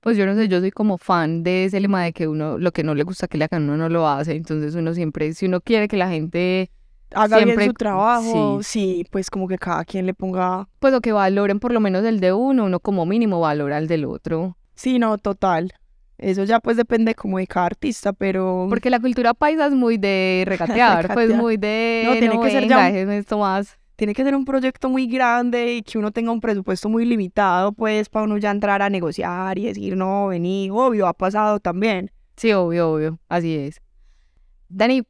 [0.03, 2.73] pues yo no sé, yo soy como fan de ese lema de que uno, lo
[2.73, 5.47] que no le gusta que le hagan, uno no lo hace, entonces uno siempre, si
[5.47, 6.71] uno quiere que la gente,
[7.15, 10.67] Haga bien Siempre- su trabajo, sí, pues como que cada quien le ponga...
[10.79, 13.87] pues o que valoren por lo menos el de uno, uno como mínimo valora el
[13.87, 15.73] del otro, Sí, no, total.
[16.19, 18.67] Eso ya pues depende como de cada artista, pero...
[18.71, 22.67] porque la cultura paisa es muy de regatear, pues muy de, No, tiene que ser
[22.69, 26.33] ya un- esto más, tiene que ser un proyecto muy grande y que uno tenga
[26.33, 30.71] un presupuesto muy limitado, pues para uno ya entrar a negociar y decir, no, vení,
[30.73, 32.11] obvio, ha pasado también.
[32.37, 33.81] sí, obvio, obvio, así es.
[34.69, 35.03] Dani,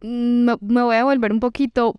[0.00, 1.94] mm, me, voy a volver un poquito,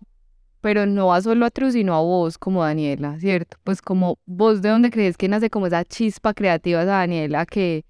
[0.60, 3.56] pero no va solo a Tru, sino a vos como Daniela, ¿cierto?
[3.64, 7.86] Pues como vos, ¿de dónde crees que nace como esa chispa creativa de Daniela que,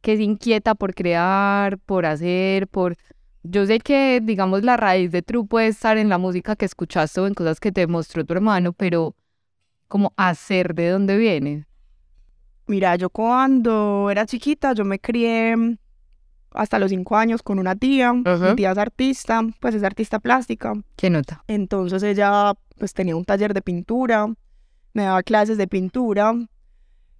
[0.00, 2.96] que se inquieta por crear, por hacer, por...
[3.44, 7.20] Yo sé que, digamos, la raíz de Tru puede estar en la música que escuchaste
[7.20, 9.16] o en cosas que te mostró tu hermano, pero
[9.88, 11.66] como hacer de dónde viene.
[12.66, 15.76] Mira, yo cuando era chiquita, yo me crié mm,
[16.52, 18.12] hasta los cinco años con una tía.
[18.12, 20.74] Mi tía es artista, pues es artista plástica.
[20.96, 21.44] ¿Qué nota?
[21.48, 24.32] Entonces ella pues tenía un taller de pintura,
[24.94, 26.34] me daba clases de pintura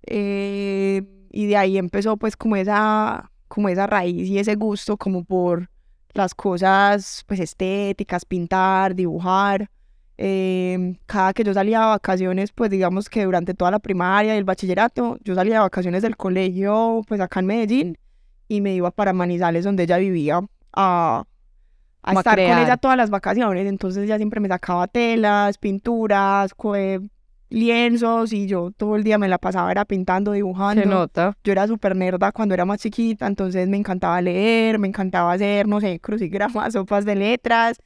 [0.07, 5.25] eh, y de ahí empezó pues como esa, como esa raíz y ese gusto como
[5.25, 5.69] por
[6.15, 9.71] las cosas pues estéticas, pintar, dibujar.
[10.19, 14.39] Eh, cada que yo salía de vacaciones, pues digamos que durante toda la primaria y
[14.39, 17.99] el bachillerato, yo salía de vacaciones del colegio pues acá en Medellín
[18.47, 20.41] y me iba para Manizales donde ella vivía
[20.73, 21.25] a,
[22.07, 23.67] estar con ella todas las vacaciones.
[23.67, 26.53] Entonces ella siempre me sacaba telas, pinturas,
[27.53, 30.85] lienzos y yo todo el día me la pasaba era pintando, ¿Qué dibujando.
[30.85, 31.37] nota?
[31.45, 35.69] Yo era súper nerda cuando era más chiquita, entonces me encantaba leer, me encantaba hacer,
[35.69, 37.79] no sé, crucigramas, sopas de letras.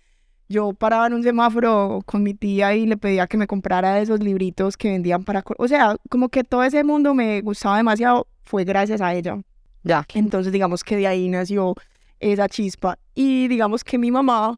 [0.49, 4.21] Yo paraba en un semáforo con mi tía y le pedía que me comprara esos
[4.21, 5.43] libritos que vendían para...
[5.59, 9.41] O sea, como que todo ese mundo me gustaba demasiado, fue gracias a ella.
[9.83, 10.07] Ya.
[10.15, 11.75] Entonces, digamos que de ahí nació
[12.21, 12.97] esa chispa.
[13.15, 14.57] Y digamos que mi mamá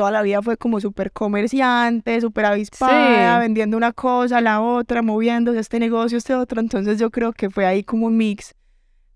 [0.00, 3.40] toda la vida fue como súper comerciante, súper avispada, Sí.
[3.42, 6.58] vendiendo una cosa, la otra, moviéndose este negocio, este otro.
[6.60, 8.54] Entonces, yo creo que fue ahí como un mix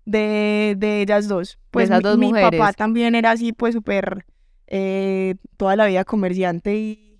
[0.05, 1.57] de, de ellas dos.
[1.71, 4.25] Pues esas mi, dos mi papá también era así, pues súper
[4.67, 7.19] eh, toda la vida comerciante y,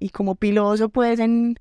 [0.00, 1.54] y como piloso, pues en,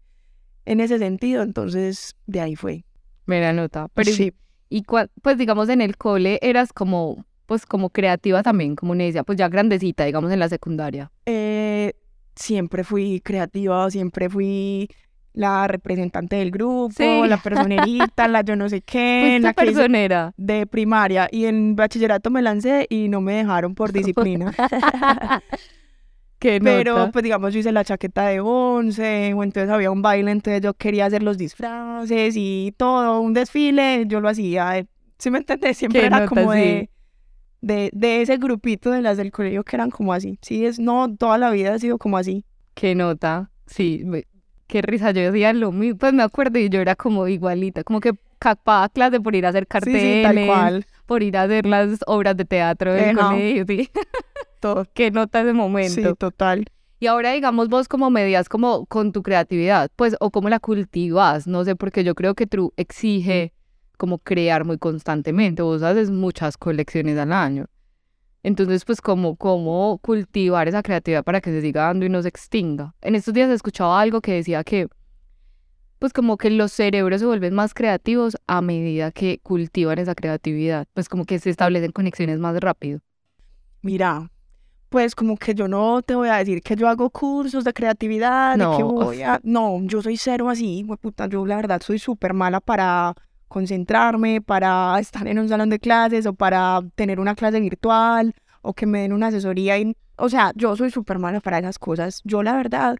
[0.66, 1.44] en ese sentido.
[1.44, 2.84] Entonces, de ahí fue.
[3.28, 3.90] Mira nota.
[3.94, 4.34] Pero sí.
[4.70, 4.84] Y
[5.22, 9.50] pues digamos en el cole eras como, pues como creativa también, como decía, pues ya
[9.50, 11.12] grandecita, digamos en la secundaria.
[11.26, 11.94] Eh,
[12.36, 14.88] siempre fui creativa, siempre fui
[15.34, 17.22] la representante del grupo, Sí.
[17.28, 20.34] la personerita, la yo no sé qué, la personera.
[20.38, 24.54] de primaria y en bachillerato me lancé y no me dejaron por disciplina.
[26.40, 27.12] Qué Pero nota.
[27.12, 30.76] pues digamos yo hice la chaqueta de once o entonces había un baile, entonces yo
[30.76, 34.86] quería hacer los disfraces y todo, un desfile, yo lo hacía.
[35.18, 35.78] ¿Sí me entendés?
[35.78, 36.60] Siempre era nota, como sí.
[36.60, 36.90] de,
[37.62, 40.38] de, de ese grupito de las del colegio que eran como así.
[40.42, 42.46] Sí, es, no, toda la vida ha sido como así.
[42.76, 43.50] Qué nota.
[43.66, 44.26] Sí, me-
[44.68, 45.12] qué risa.
[45.12, 45.98] Yo decía lo mismo.
[45.98, 49.50] Pues me acuerdo y yo era como igualita, como que capaz clase por ir a
[49.50, 50.86] hacer carteles, sí, tal cual.
[51.08, 53.30] por ir a hacer las obras de teatro del Ajá.
[53.30, 53.90] colegio, sí.
[54.60, 54.86] Todo.
[54.94, 56.10] Qué nota ese momento.
[56.10, 56.66] Sí, total.
[57.00, 61.46] Y ahora, digamos, vos como medias como con tu creatividad, pues, o cómo la cultivas,
[61.46, 63.54] no sé, porque yo creo que True exige
[63.98, 67.66] como crear muy constantemente, vos haces muchas colecciones al año.
[68.44, 72.30] Entonces, pues, como cómo cultivar esa creatividad para que se siga dando y no se
[72.30, 72.94] extinga.
[73.02, 74.88] En estos días escuchaba algo que decía que,
[76.00, 80.88] pues, como que los cerebros se vuelven más creativos a medida que cultivan esa creatividad,
[80.94, 83.00] pues, como que se establecen conexiones más rápido.
[83.82, 84.32] Mira,
[84.90, 88.58] pues como que yo no te voy a decir que yo hago cursos de creatividad,
[88.58, 88.90] de que No.
[88.94, 89.40] voy a...
[89.44, 93.14] No, yo soy cero así, puta, yo la verdad soy súper mala para
[93.48, 98.74] concentrarme, para estar en un salón de clases o para tener una clase virtual o
[98.74, 99.78] que me den una asesoría.
[99.78, 102.22] y- O sea, yo soy súper mala para esas cosas.
[102.24, 102.98] Yo la verdad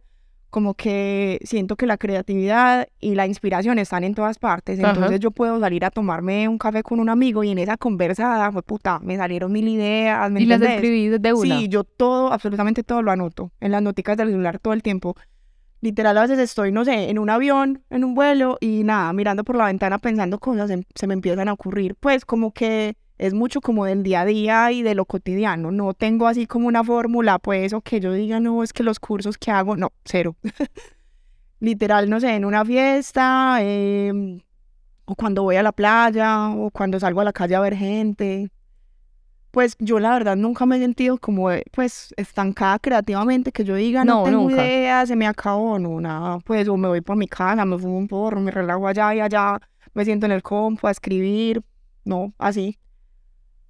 [0.50, 4.78] como que siento que la creatividad y la inspiración están en todas partes.
[4.80, 4.90] Ajá.
[4.94, 8.50] Entonces yo puedo salir a tomarme un café con un amigo y en esa conversada,
[8.50, 11.42] fue puta, me salieron mil ideas, ¿me Y las escribí de una.
[11.58, 15.14] Sí, yo todo, absolutamente todo lo anoto en las noticas del celular todo el tiempo.
[15.80, 19.44] Literal, a veces estoy, no sé, en un avión, en un vuelo y nada, mirando
[19.44, 21.94] por la ventana pensando cosas, em- se me empiezan a ocurrir.
[21.96, 25.72] Pues como que Es mucho como del día a día y de lo cotidiano.
[25.72, 29.00] No tengo así como una fórmula, pues, o que yo diga, no, es que los
[29.00, 30.36] cursos que hago, no, cero.
[31.60, 34.40] Literal, no sé, en una fiesta, em,
[35.06, 38.50] o cuando voy a la playa, o cuando salgo a la calle a ver gente.
[39.50, 44.04] Pues yo la verdad nunca me he sentido como, pues, estancada creativamente, que yo diga,
[44.04, 44.56] no, No, tengo nunca.
[44.64, 46.38] idea, se me acabó, no, nada.
[46.40, 49.20] Pues, o me voy para mi casa, me fumo un porro, me relajo allá y
[49.20, 49.58] allá,
[49.94, 51.62] me siento en el compu a escribir,
[52.04, 52.78] no, así.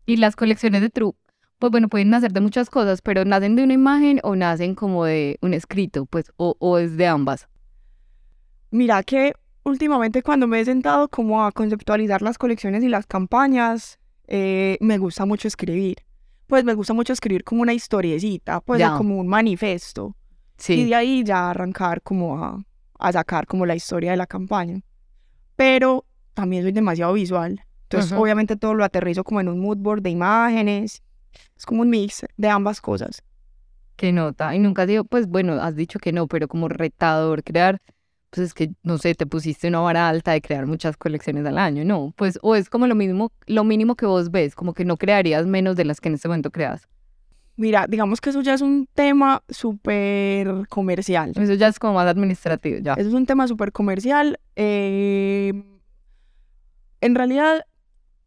[0.04, 1.12] Y las colecciones de True,
[1.60, 5.04] pues bueno, pueden nacer de muchas cosas, pero nacen de una imagen o nacen como
[5.04, 7.48] de un escrito, pues, o, o es de ambas.
[8.70, 9.32] Mira que
[9.64, 13.98] últimamente cuando me he sentado como a conceptualizar las colecciones y las campañas,
[14.28, 15.96] eh, me gusta mucho escribir.
[16.46, 18.96] Pues me gusta mucho escribir como una historiecita, pues Ya.
[18.96, 20.14] como un manifiesto.
[20.58, 22.64] Y Sí, de ahí ya arrancar como a,
[22.98, 24.80] a sacar como la historia de la campaña.
[25.56, 26.04] Pero
[26.34, 27.60] también soy demasiado visual.
[27.84, 28.22] Entonces, Ujú.
[28.22, 31.02] obviamente todo lo aterrizo como en un mood board de imágenes.
[31.56, 33.22] Es como un mix de ambas cosas.
[33.96, 34.54] qué nota.
[34.54, 37.80] Y nunca digo, pues bueno, has dicho que no, pero como retador crear,
[38.30, 41.58] pues es que, no sé, te pusiste una vara alta de crear muchas colecciones al
[41.58, 42.12] año, ¿no?
[42.16, 45.46] Pues, o es como lo mismo, lo mínimo que vos ves, como que no crearías
[45.46, 46.88] menos de las que en este momento creas.
[47.56, 51.32] Mira, digamos que eso ya es un tema súper comercial.
[51.34, 52.94] Eso ya es como más administrativo, ya.
[52.94, 54.38] Eso es un tema súper comercial.
[54.54, 55.52] eh,
[57.00, 57.64] en realidad,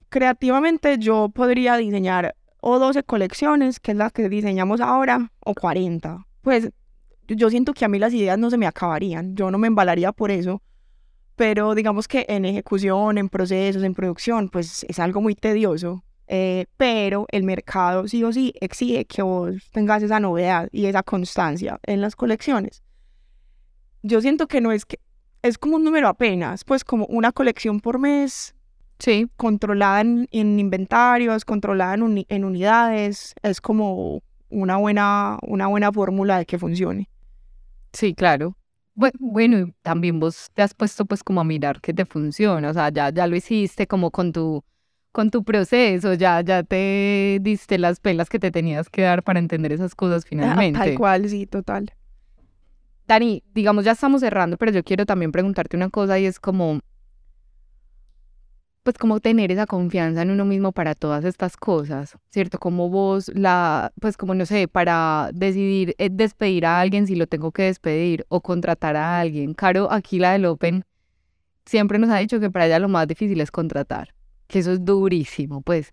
[0.10, 6.26] creativamente yo podría diseñar o 12 colecciones, que es la que diseñamos ahora, o 40.
[6.42, 6.72] Pues
[7.28, 9.36] yo siento que a mí las ideas no se me acabarían.
[9.36, 10.62] Yo no me embalaría por eso.
[11.36, 16.04] Pero digamos que en ejecución, en procesos, en producción, pues es algo muy tedioso.
[16.28, 21.04] Eh, pero el mercado sí o sí exige que vos tengas esa novedad y esa
[21.04, 22.84] constancia en las colecciones.
[24.04, 25.00] Yo siento que no es que
[25.42, 28.56] es como un número apenas, pues como una colección por mes,
[29.02, 35.66] Sí, controlada en, en inventarios, controlada en, uni- en unidades, es como una buena, una
[35.66, 37.10] buena fórmula de que funcione.
[37.94, 38.58] Sí, claro.
[38.96, 42.74] Bue- Bueno, también vos te has puesto pues como a mirar que te funciona, o
[42.74, 44.64] sea, ya, ya lo hiciste como con tu,
[45.12, 49.40] con tu proceso, ya, ya te diste las pelas que te tenías que dar para
[49.40, 50.80] entender esas cosas Ah, finalmente.
[50.80, 51.92] Tal cual, sí, total.
[53.08, 56.80] Dani, digamos, ya estamos cerrando, pero yo quiero también preguntarte una cosa y es como,
[58.84, 62.58] pues como tener esa confianza en uno mismo para todas estas cosas, ¿cierto?
[62.58, 67.28] Como vos la, pues como no sé, para decidir eh, despedir a alguien si lo
[67.28, 69.54] tengo que despedir o contratar a alguien.
[69.54, 70.84] Caro, aquí la del Open,
[71.66, 74.16] siempre nos ha dicho que para ella lo más difícil es contratar,
[74.48, 75.92] que eso es durísimo, pues.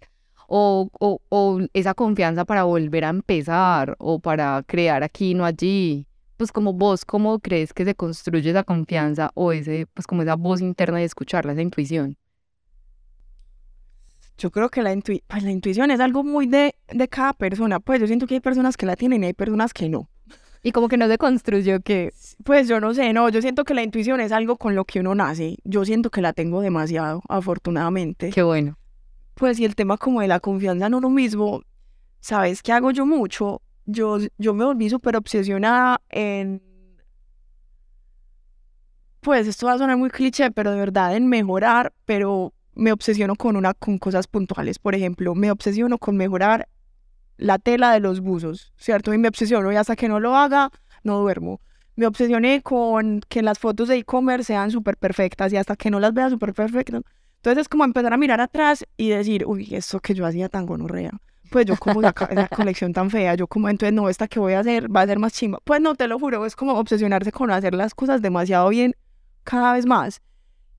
[0.49, 6.07] O, o, o esa confianza para volver a empezar o para crear aquí, no allí
[6.39, 10.36] pues como vos, ¿cómo crees que se construye esa confianza o ese, pues como esa
[10.36, 12.16] voz interna de escucharla, esa intuición?
[14.39, 17.80] Yo creo que la, intui- pues, la intuición es algo muy de, de cada persona.
[17.80, 20.09] Pues yo siento que hay personas que la tienen y hay personas que no.
[20.62, 22.12] Y como que no se construyó que,
[22.45, 25.01] Pues yo no sé, no, yo siento que la intuición es algo con lo que
[25.01, 25.57] uno nace.
[25.64, 28.30] Yo siento que la tengo demasiado, afortunadamente.
[28.30, 28.76] qué bueno.
[29.34, 31.62] Pues y el tema como de la confianza en uno mismo,
[32.20, 33.62] ¿sabes qué hago yo mucho?
[33.86, 36.62] Yo, yo me volví súper obsesionada en...
[39.20, 43.35] Pues esto va a sonar muy cliché, pero de verdad en mejorar, pero me obsesiono
[43.35, 44.79] con una con cosas puntuales.
[44.79, 46.68] Por ejemplo, me obsesiono con mejorar
[47.37, 49.12] la tela de los buzos, ¿cierto?
[49.12, 50.70] Y me obsesiono y hasta que no lo haga,
[51.03, 51.61] no duermo.
[51.97, 55.99] Me obsesioné con que las fotos de e-commerce sean súper perfectas y hasta que no
[55.99, 57.03] las vea súper perfectas.
[57.37, 60.64] Entonces es como empezar a mirar atrás y decir, uy, esto que yo hacía tan
[60.64, 61.11] gonorrea.
[61.51, 64.53] Pues yo como saca esa colección tan fea, yo como entonces no, esta que voy
[64.53, 65.59] a hacer va a ser más chimba.
[65.64, 68.95] Pues no, te lo juro, es como obsesionarse con hacer las cosas demasiado bien
[69.43, 70.20] cada vez más.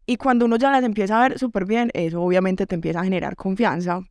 [0.10, 3.03] Y cuando uno ya las empieza a ver súper bien, eso obviamente te empieza a
[3.03, 4.01] generar confianza.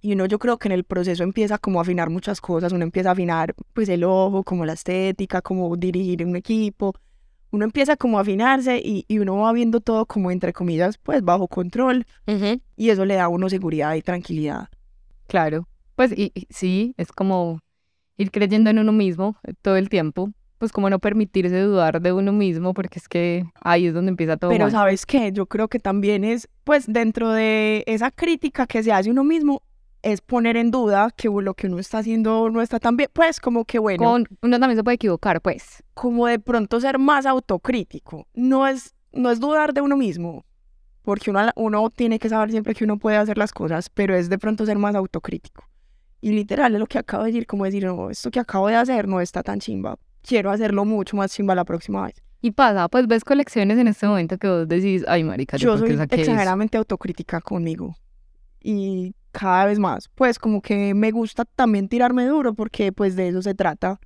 [0.00, 2.84] Y uno yo creo que en el proceso empieza como a afinar muchas cosas, uno
[2.84, 6.94] empieza a afinar pues el ojo, como la estética, como dirigir un equipo,
[7.50, 11.20] uno empieza como a afinarse y, y uno va viendo todo como entre comillas pues
[11.20, 12.06] bajo control
[12.76, 14.68] y eso le da a uno seguridad y tranquilidad.
[15.26, 15.66] Claro.
[15.96, 17.58] Pues y, y sí, es como
[18.18, 22.12] ir creyendo en uno mismo eh, todo el tiempo, pues como no permitirse dudar de
[22.12, 24.72] uno mismo, porque es que ahí es donde empieza todo Pero mal.
[24.72, 29.10] sabes qué, yo creo que también es pues dentro de esa crítica que se hace
[29.10, 29.62] uno mismo
[30.02, 33.40] es poner en duda que lo que uno está haciendo no está tan bien, pues
[33.40, 35.82] como que bueno, Con, uno también se puede equivocar, pues.
[35.94, 38.26] como de pronto ser más autocrítico.
[38.34, 40.44] No es, no es dudar de uno mismo,
[41.02, 44.28] porque uno, uno tiene que saber siempre que uno puede hacer las cosas, pero es
[44.28, 45.64] de pronto ser más autocrítico.
[46.20, 48.76] Y literal es lo que acabo de decir, como decir, no, esto que acabo de
[48.76, 49.96] hacer no está tan chimba.
[50.26, 52.22] Quiero hacerlo mucho más chimba la próxima vez.
[52.42, 55.78] Y pasa, pues ves colecciones en este momento que vos decís, ay marica, yo, Yo
[55.78, 56.30] soy saqué eso?".
[56.30, 57.96] exageradamente autocrítica conmigo.
[58.60, 60.08] y cada vez más.
[60.14, 64.00] Pues como que me gusta también tirarme duro porque pues de eso se trata.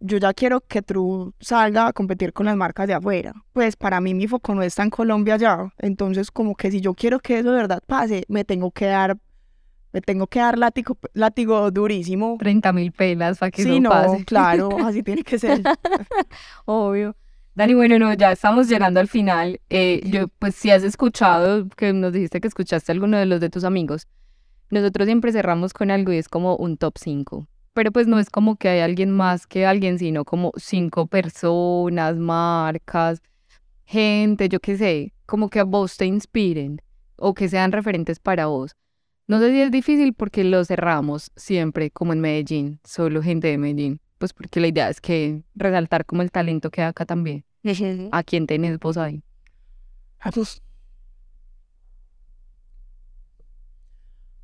[0.00, 3.34] Yo ya quiero que True salga a competir con las marcas de afuera.
[3.52, 5.72] Pues para mí mi foco no está en Colombia ya.
[5.78, 9.18] Entonces como que si yo quiero que eso de verdad pase, me tengo que dar,
[9.92, 12.36] me tengo que dar látigo, látigo durísimo.
[12.38, 14.24] 30 mil pelas para que Sí, no no, pase.
[14.26, 15.62] claro, así tiene que ser.
[16.64, 17.16] Obvio.
[17.54, 19.60] Dani, bueno, no, ya estamos llegando al final.
[19.68, 23.50] Eh, yo, pues, si has escuchado, que nos dijiste que escuchaste alguno de los de
[23.50, 24.06] tus amigos,
[24.70, 27.48] nosotros siempre cerramos con algo y es como un top 5.
[27.72, 32.16] Pero pues no es como que hay alguien más que alguien, sino como cinco personas,
[32.16, 33.22] marcas,
[33.84, 36.82] gente, yo qué sé, como que a vos te inspiren
[37.16, 38.76] o que sean referentes para vos.
[39.28, 43.58] No sé si es difícil porque lo cerramos siempre como en Medellín, solo gente de
[43.58, 44.00] Medellín.
[44.16, 47.44] Pues porque la idea es que resaltar como el talento que hay acá también.
[48.10, 49.22] ¿A quién tenés vos ahí?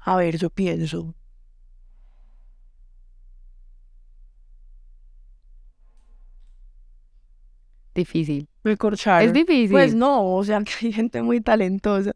[0.01, 1.15] A ver, yo pienso.
[7.95, 8.49] Difícil.
[8.65, 9.27] Me corcharon.
[9.27, 9.71] Es difícil.
[9.71, 12.13] Pues no, o sea, que hay gente muy talentosa.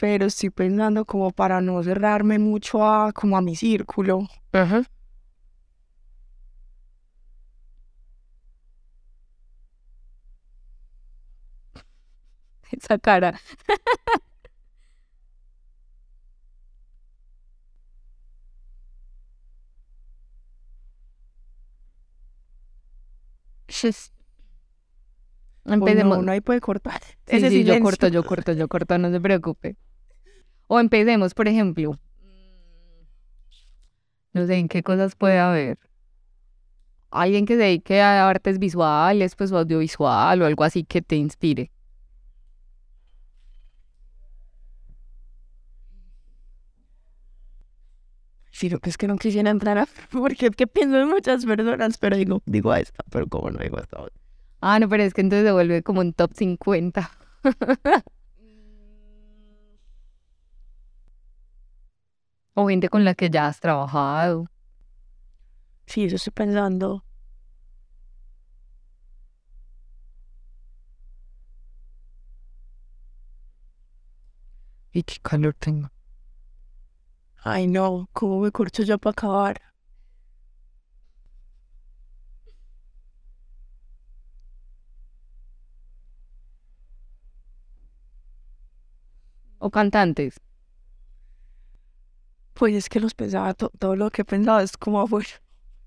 [0.00, 4.20] Pero estoy pensando como para no cerrarme mucho a como a mi círculo.
[4.52, 4.84] Ajá.
[12.70, 13.40] Esa cara.
[25.64, 26.16] Empecemos.
[26.16, 27.02] no, uno ahí puede cortar.
[27.26, 29.76] Sí, Ese sí, yo corto, yo corto, yo corto, no se preocupe.
[30.68, 31.98] O empecemos, por ejemplo.
[34.32, 35.78] No sé en qué cosas puede haber.
[37.10, 41.16] Alguien que se dedique a artes visuales, pues o audiovisual o algo así que te
[41.16, 41.70] inspire.
[48.50, 49.86] Sí, lo que es que no quisiera entrar a...
[50.10, 53.58] Porque es que pienso en muchas personas, pero digo, digo a esta, pero como no
[53.58, 54.04] digo a esta.
[54.60, 57.10] Ah, no, pero es que entonces se vuelve como un top 50.
[62.60, 64.46] o gente con la que ya has trabajado.
[65.86, 67.04] Sí, eso estoy pensando.
[74.92, 75.88] Y qué calor tengo.
[77.42, 79.60] Ay, no, ¿cómo me corcho yo para acabar?
[89.60, 90.34] O cantantes.
[92.58, 95.28] Pues es que los pensaba, to- todo lo que he pensado es como afuera.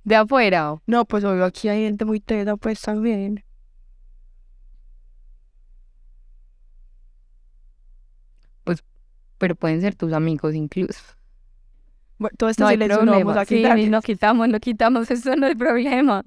[0.05, 0.81] De afuera.
[0.87, 3.43] No, pues obvio, aquí hay gente muy teta, pues también.
[9.37, 11.01] Pero pueden ser tus amigos incluso.
[12.19, 13.31] Bueno, todo este No hay silencio lo problema.
[13.31, 13.79] vamos a Sí, quitar.
[13.79, 16.23] lo quitamos, lo quitamos, eso no es problema.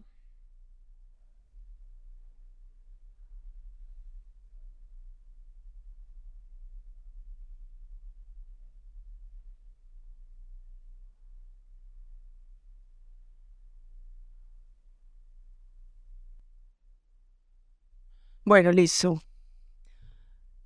[18.44, 19.20] Bueno, listo.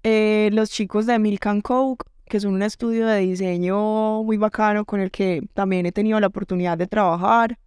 [0.03, 4.85] Eh, los chicos de Milk and Coke, que son un estudio de diseño muy bacano
[4.85, 7.59] con el que también he tenido la oportunidad de trabajar,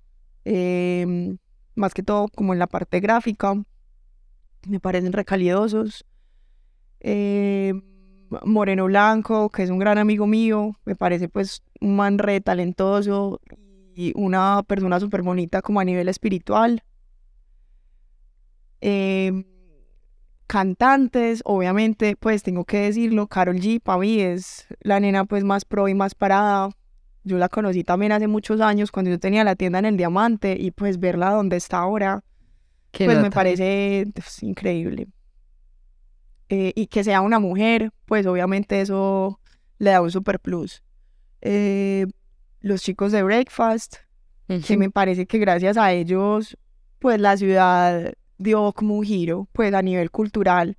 [0.44, 1.38] em,
[1.76, 3.56] más que todo como en la parte gráfica,
[4.68, 6.06] me parecen recalidosos.
[7.00, 7.82] Em,
[8.46, 13.40] Moreno Blanco, que es un gran amigo mío, me parece pues un man re talentoso
[13.96, 16.84] y una persona súper bonita como a nivel espiritual.
[18.82, 19.46] Em,
[20.52, 25.64] cantantes, obviamente, pues tengo que decirlo, Carol G para mí es la nena pues más
[25.64, 26.72] pro y más parada.
[27.24, 30.58] Yo la conocí también hace muchos años cuando yo tenía la tienda en el Diamante
[30.60, 32.26] y pues verla donde está ahora,
[32.92, 35.08] ¿Qué pues me parece pues, increíble.
[36.50, 39.40] Eh, y que sea una mujer, pues obviamente eso
[39.78, 40.84] le da un super plus.
[41.40, 42.08] Eh,
[42.60, 44.00] los chicos de Breakfast,
[44.48, 44.78] que Ujú.
[44.80, 46.58] me parece que gracias a ellos,
[47.00, 50.78] pues la ciudad dio como un giro, pues a nivel cultural,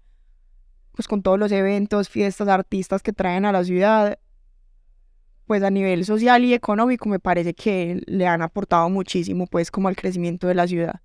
[0.92, 4.18] pues con todos los eventos, fiestas, artistas que traen a la ciudad,
[5.46, 9.88] pues a nivel social y económico me parece que le han aportado muchísimo, pues como
[9.88, 11.00] al crecimiento de la ciudad.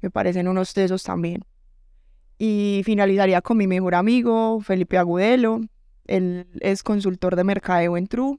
[0.00, 1.44] Me parecen unos tesos también.
[2.38, 5.60] Y finalizaría con mi mejor amigo, Felipe Agudelo.
[6.06, 8.38] Él es consultor de mercadeo en True.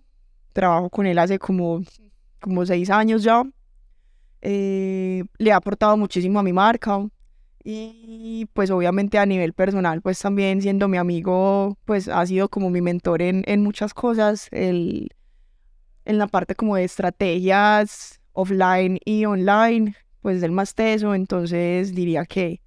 [0.51, 1.81] Trabajo con él hace como,
[2.41, 3.43] como seis años ya.
[4.41, 6.99] Eh, le ha aportado muchísimo a mi marca.
[7.63, 12.69] Y pues obviamente a nivel personal, pues también siendo mi amigo, pues ha sido como
[12.69, 15.09] mi mentor en, en muchas cosas, el,
[16.03, 22.25] en la parte como de estrategias offline y online, pues del más teso, entonces diría
[22.25, 22.61] que,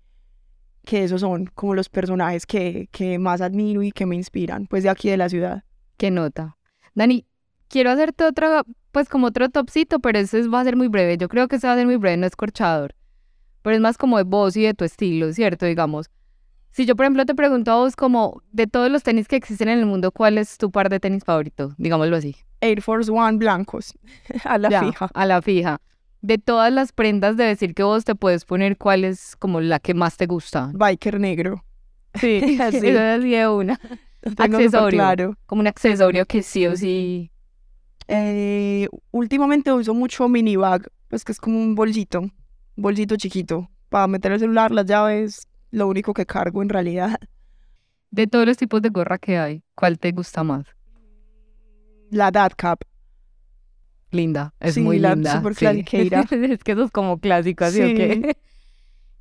[0.85, 4.83] que esos son como los personajes que, que más admiro y que me inspiran, pues
[4.85, 5.65] de aquí de la ciudad.
[5.99, 6.57] Qué nota.
[6.95, 7.27] Dani,
[7.69, 11.19] quiero hacerte otra, pues como otro topcito, pero ese va a ser muy breve.
[11.19, 12.95] Yo creo que ese va a ser muy breve, no es corchador.
[13.67, 15.67] Pero es más como de vos y de tu estilo, ¿cierto?
[15.67, 16.09] Digamos.
[16.71, 19.69] Si yo, por ejemplo, te pregunto a vos como de todos los tenis que existen
[19.69, 21.75] en el mundo, ¿cuál es tu par de tenis favorito?
[21.77, 22.37] Digámoslo así.
[22.61, 23.99] Air Force One blancos,
[24.45, 25.11] a la Ya, fija.
[25.13, 25.81] A la fija.
[26.21, 29.81] De todas las prendas de decir que vos te puedes poner, ¿cuál es como la
[29.81, 30.71] que más te gusta?
[30.73, 31.65] Biker negro.
[32.15, 32.55] Sí, Sí.
[32.55, 33.81] Eso es de una.
[34.39, 34.97] Accesorio.
[34.97, 35.35] claro.
[35.47, 37.33] Como un accesorio que sí o sí.
[38.07, 42.31] Eh, últimamente uso mucho mini bag, pues que es como un bolsito,
[42.77, 47.17] bolsito chiquito, para meter el celular, las llaves, lo único que cargo en realidad.
[48.11, 50.65] De todos los tipos de gorra que hay, ¿cuál te gusta más?
[52.11, 52.81] La Dad Cap.
[54.13, 55.37] Linda, es Sí, muy la linda.
[55.37, 55.61] super sí.
[55.61, 56.21] clasiqueira.
[56.31, 58.23] es que eso es como clásico, así Sí.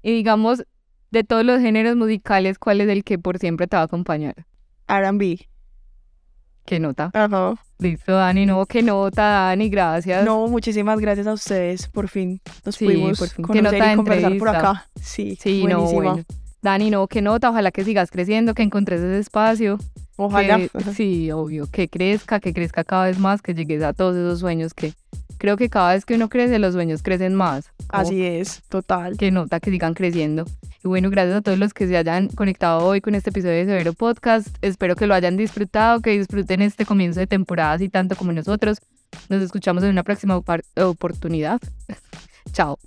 [0.03, 0.63] Y digamos,
[1.11, 4.35] de todos los géneros musicales, ¿cuál es el que por siempre te va a acompañar?
[4.87, 5.49] R&B.
[6.65, 7.09] ¿Qué nota?
[7.13, 7.55] Ajá.
[7.79, 10.23] Listo, Dani, no, qué nota, Dani, gracias.
[10.25, 12.39] No, muchísimas gracias a ustedes, por fin.
[12.65, 13.43] Nos Sí, pudimos por fin.
[13.45, 14.69] Conocer nota y conversar por entrevista.
[14.71, 14.87] acá.
[15.01, 16.11] Sí, Sí, no, buenísima.
[16.13, 16.23] bueno.
[16.61, 19.77] Dani, no, qué nota, ojalá que sigas creciendo, que encontres ese espacio.
[20.17, 20.57] Ojalá.
[20.57, 24.39] que- sí, obvio, que crezca, que crezca cada vez más, que llegues a todos esos
[24.39, 24.93] sueños que
[25.37, 27.71] creo que cada vez que uno crece, los sueños crecen más.
[27.89, 29.17] Así es, total.
[29.17, 30.45] que nota que sigan creciendo.
[30.83, 33.65] Y bueno, gracias a todos los que se hayan conectado hoy con este episodio de
[33.65, 34.49] Severo Podcast.
[34.61, 38.79] Espero que lo hayan disfrutado, que disfruten este comienzo de temporada así tanto como nosotros.
[39.29, 40.41] Nos escuchamos en una próxima
[40.75, 41.59] oportunidad.
[42.51, 42.77] Chao.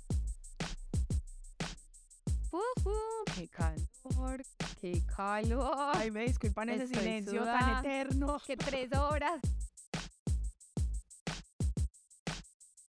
[3.35, 4.43] ¡Qué calor!
[4.81, 5.91] ¡Qué calor!
[5.95, 7.59] Ay, me disculpan ese Estoy silencio sudada.
[7.59, 8.37] tan eterno.
[8.45, 9.39] ¡Qué tres horas!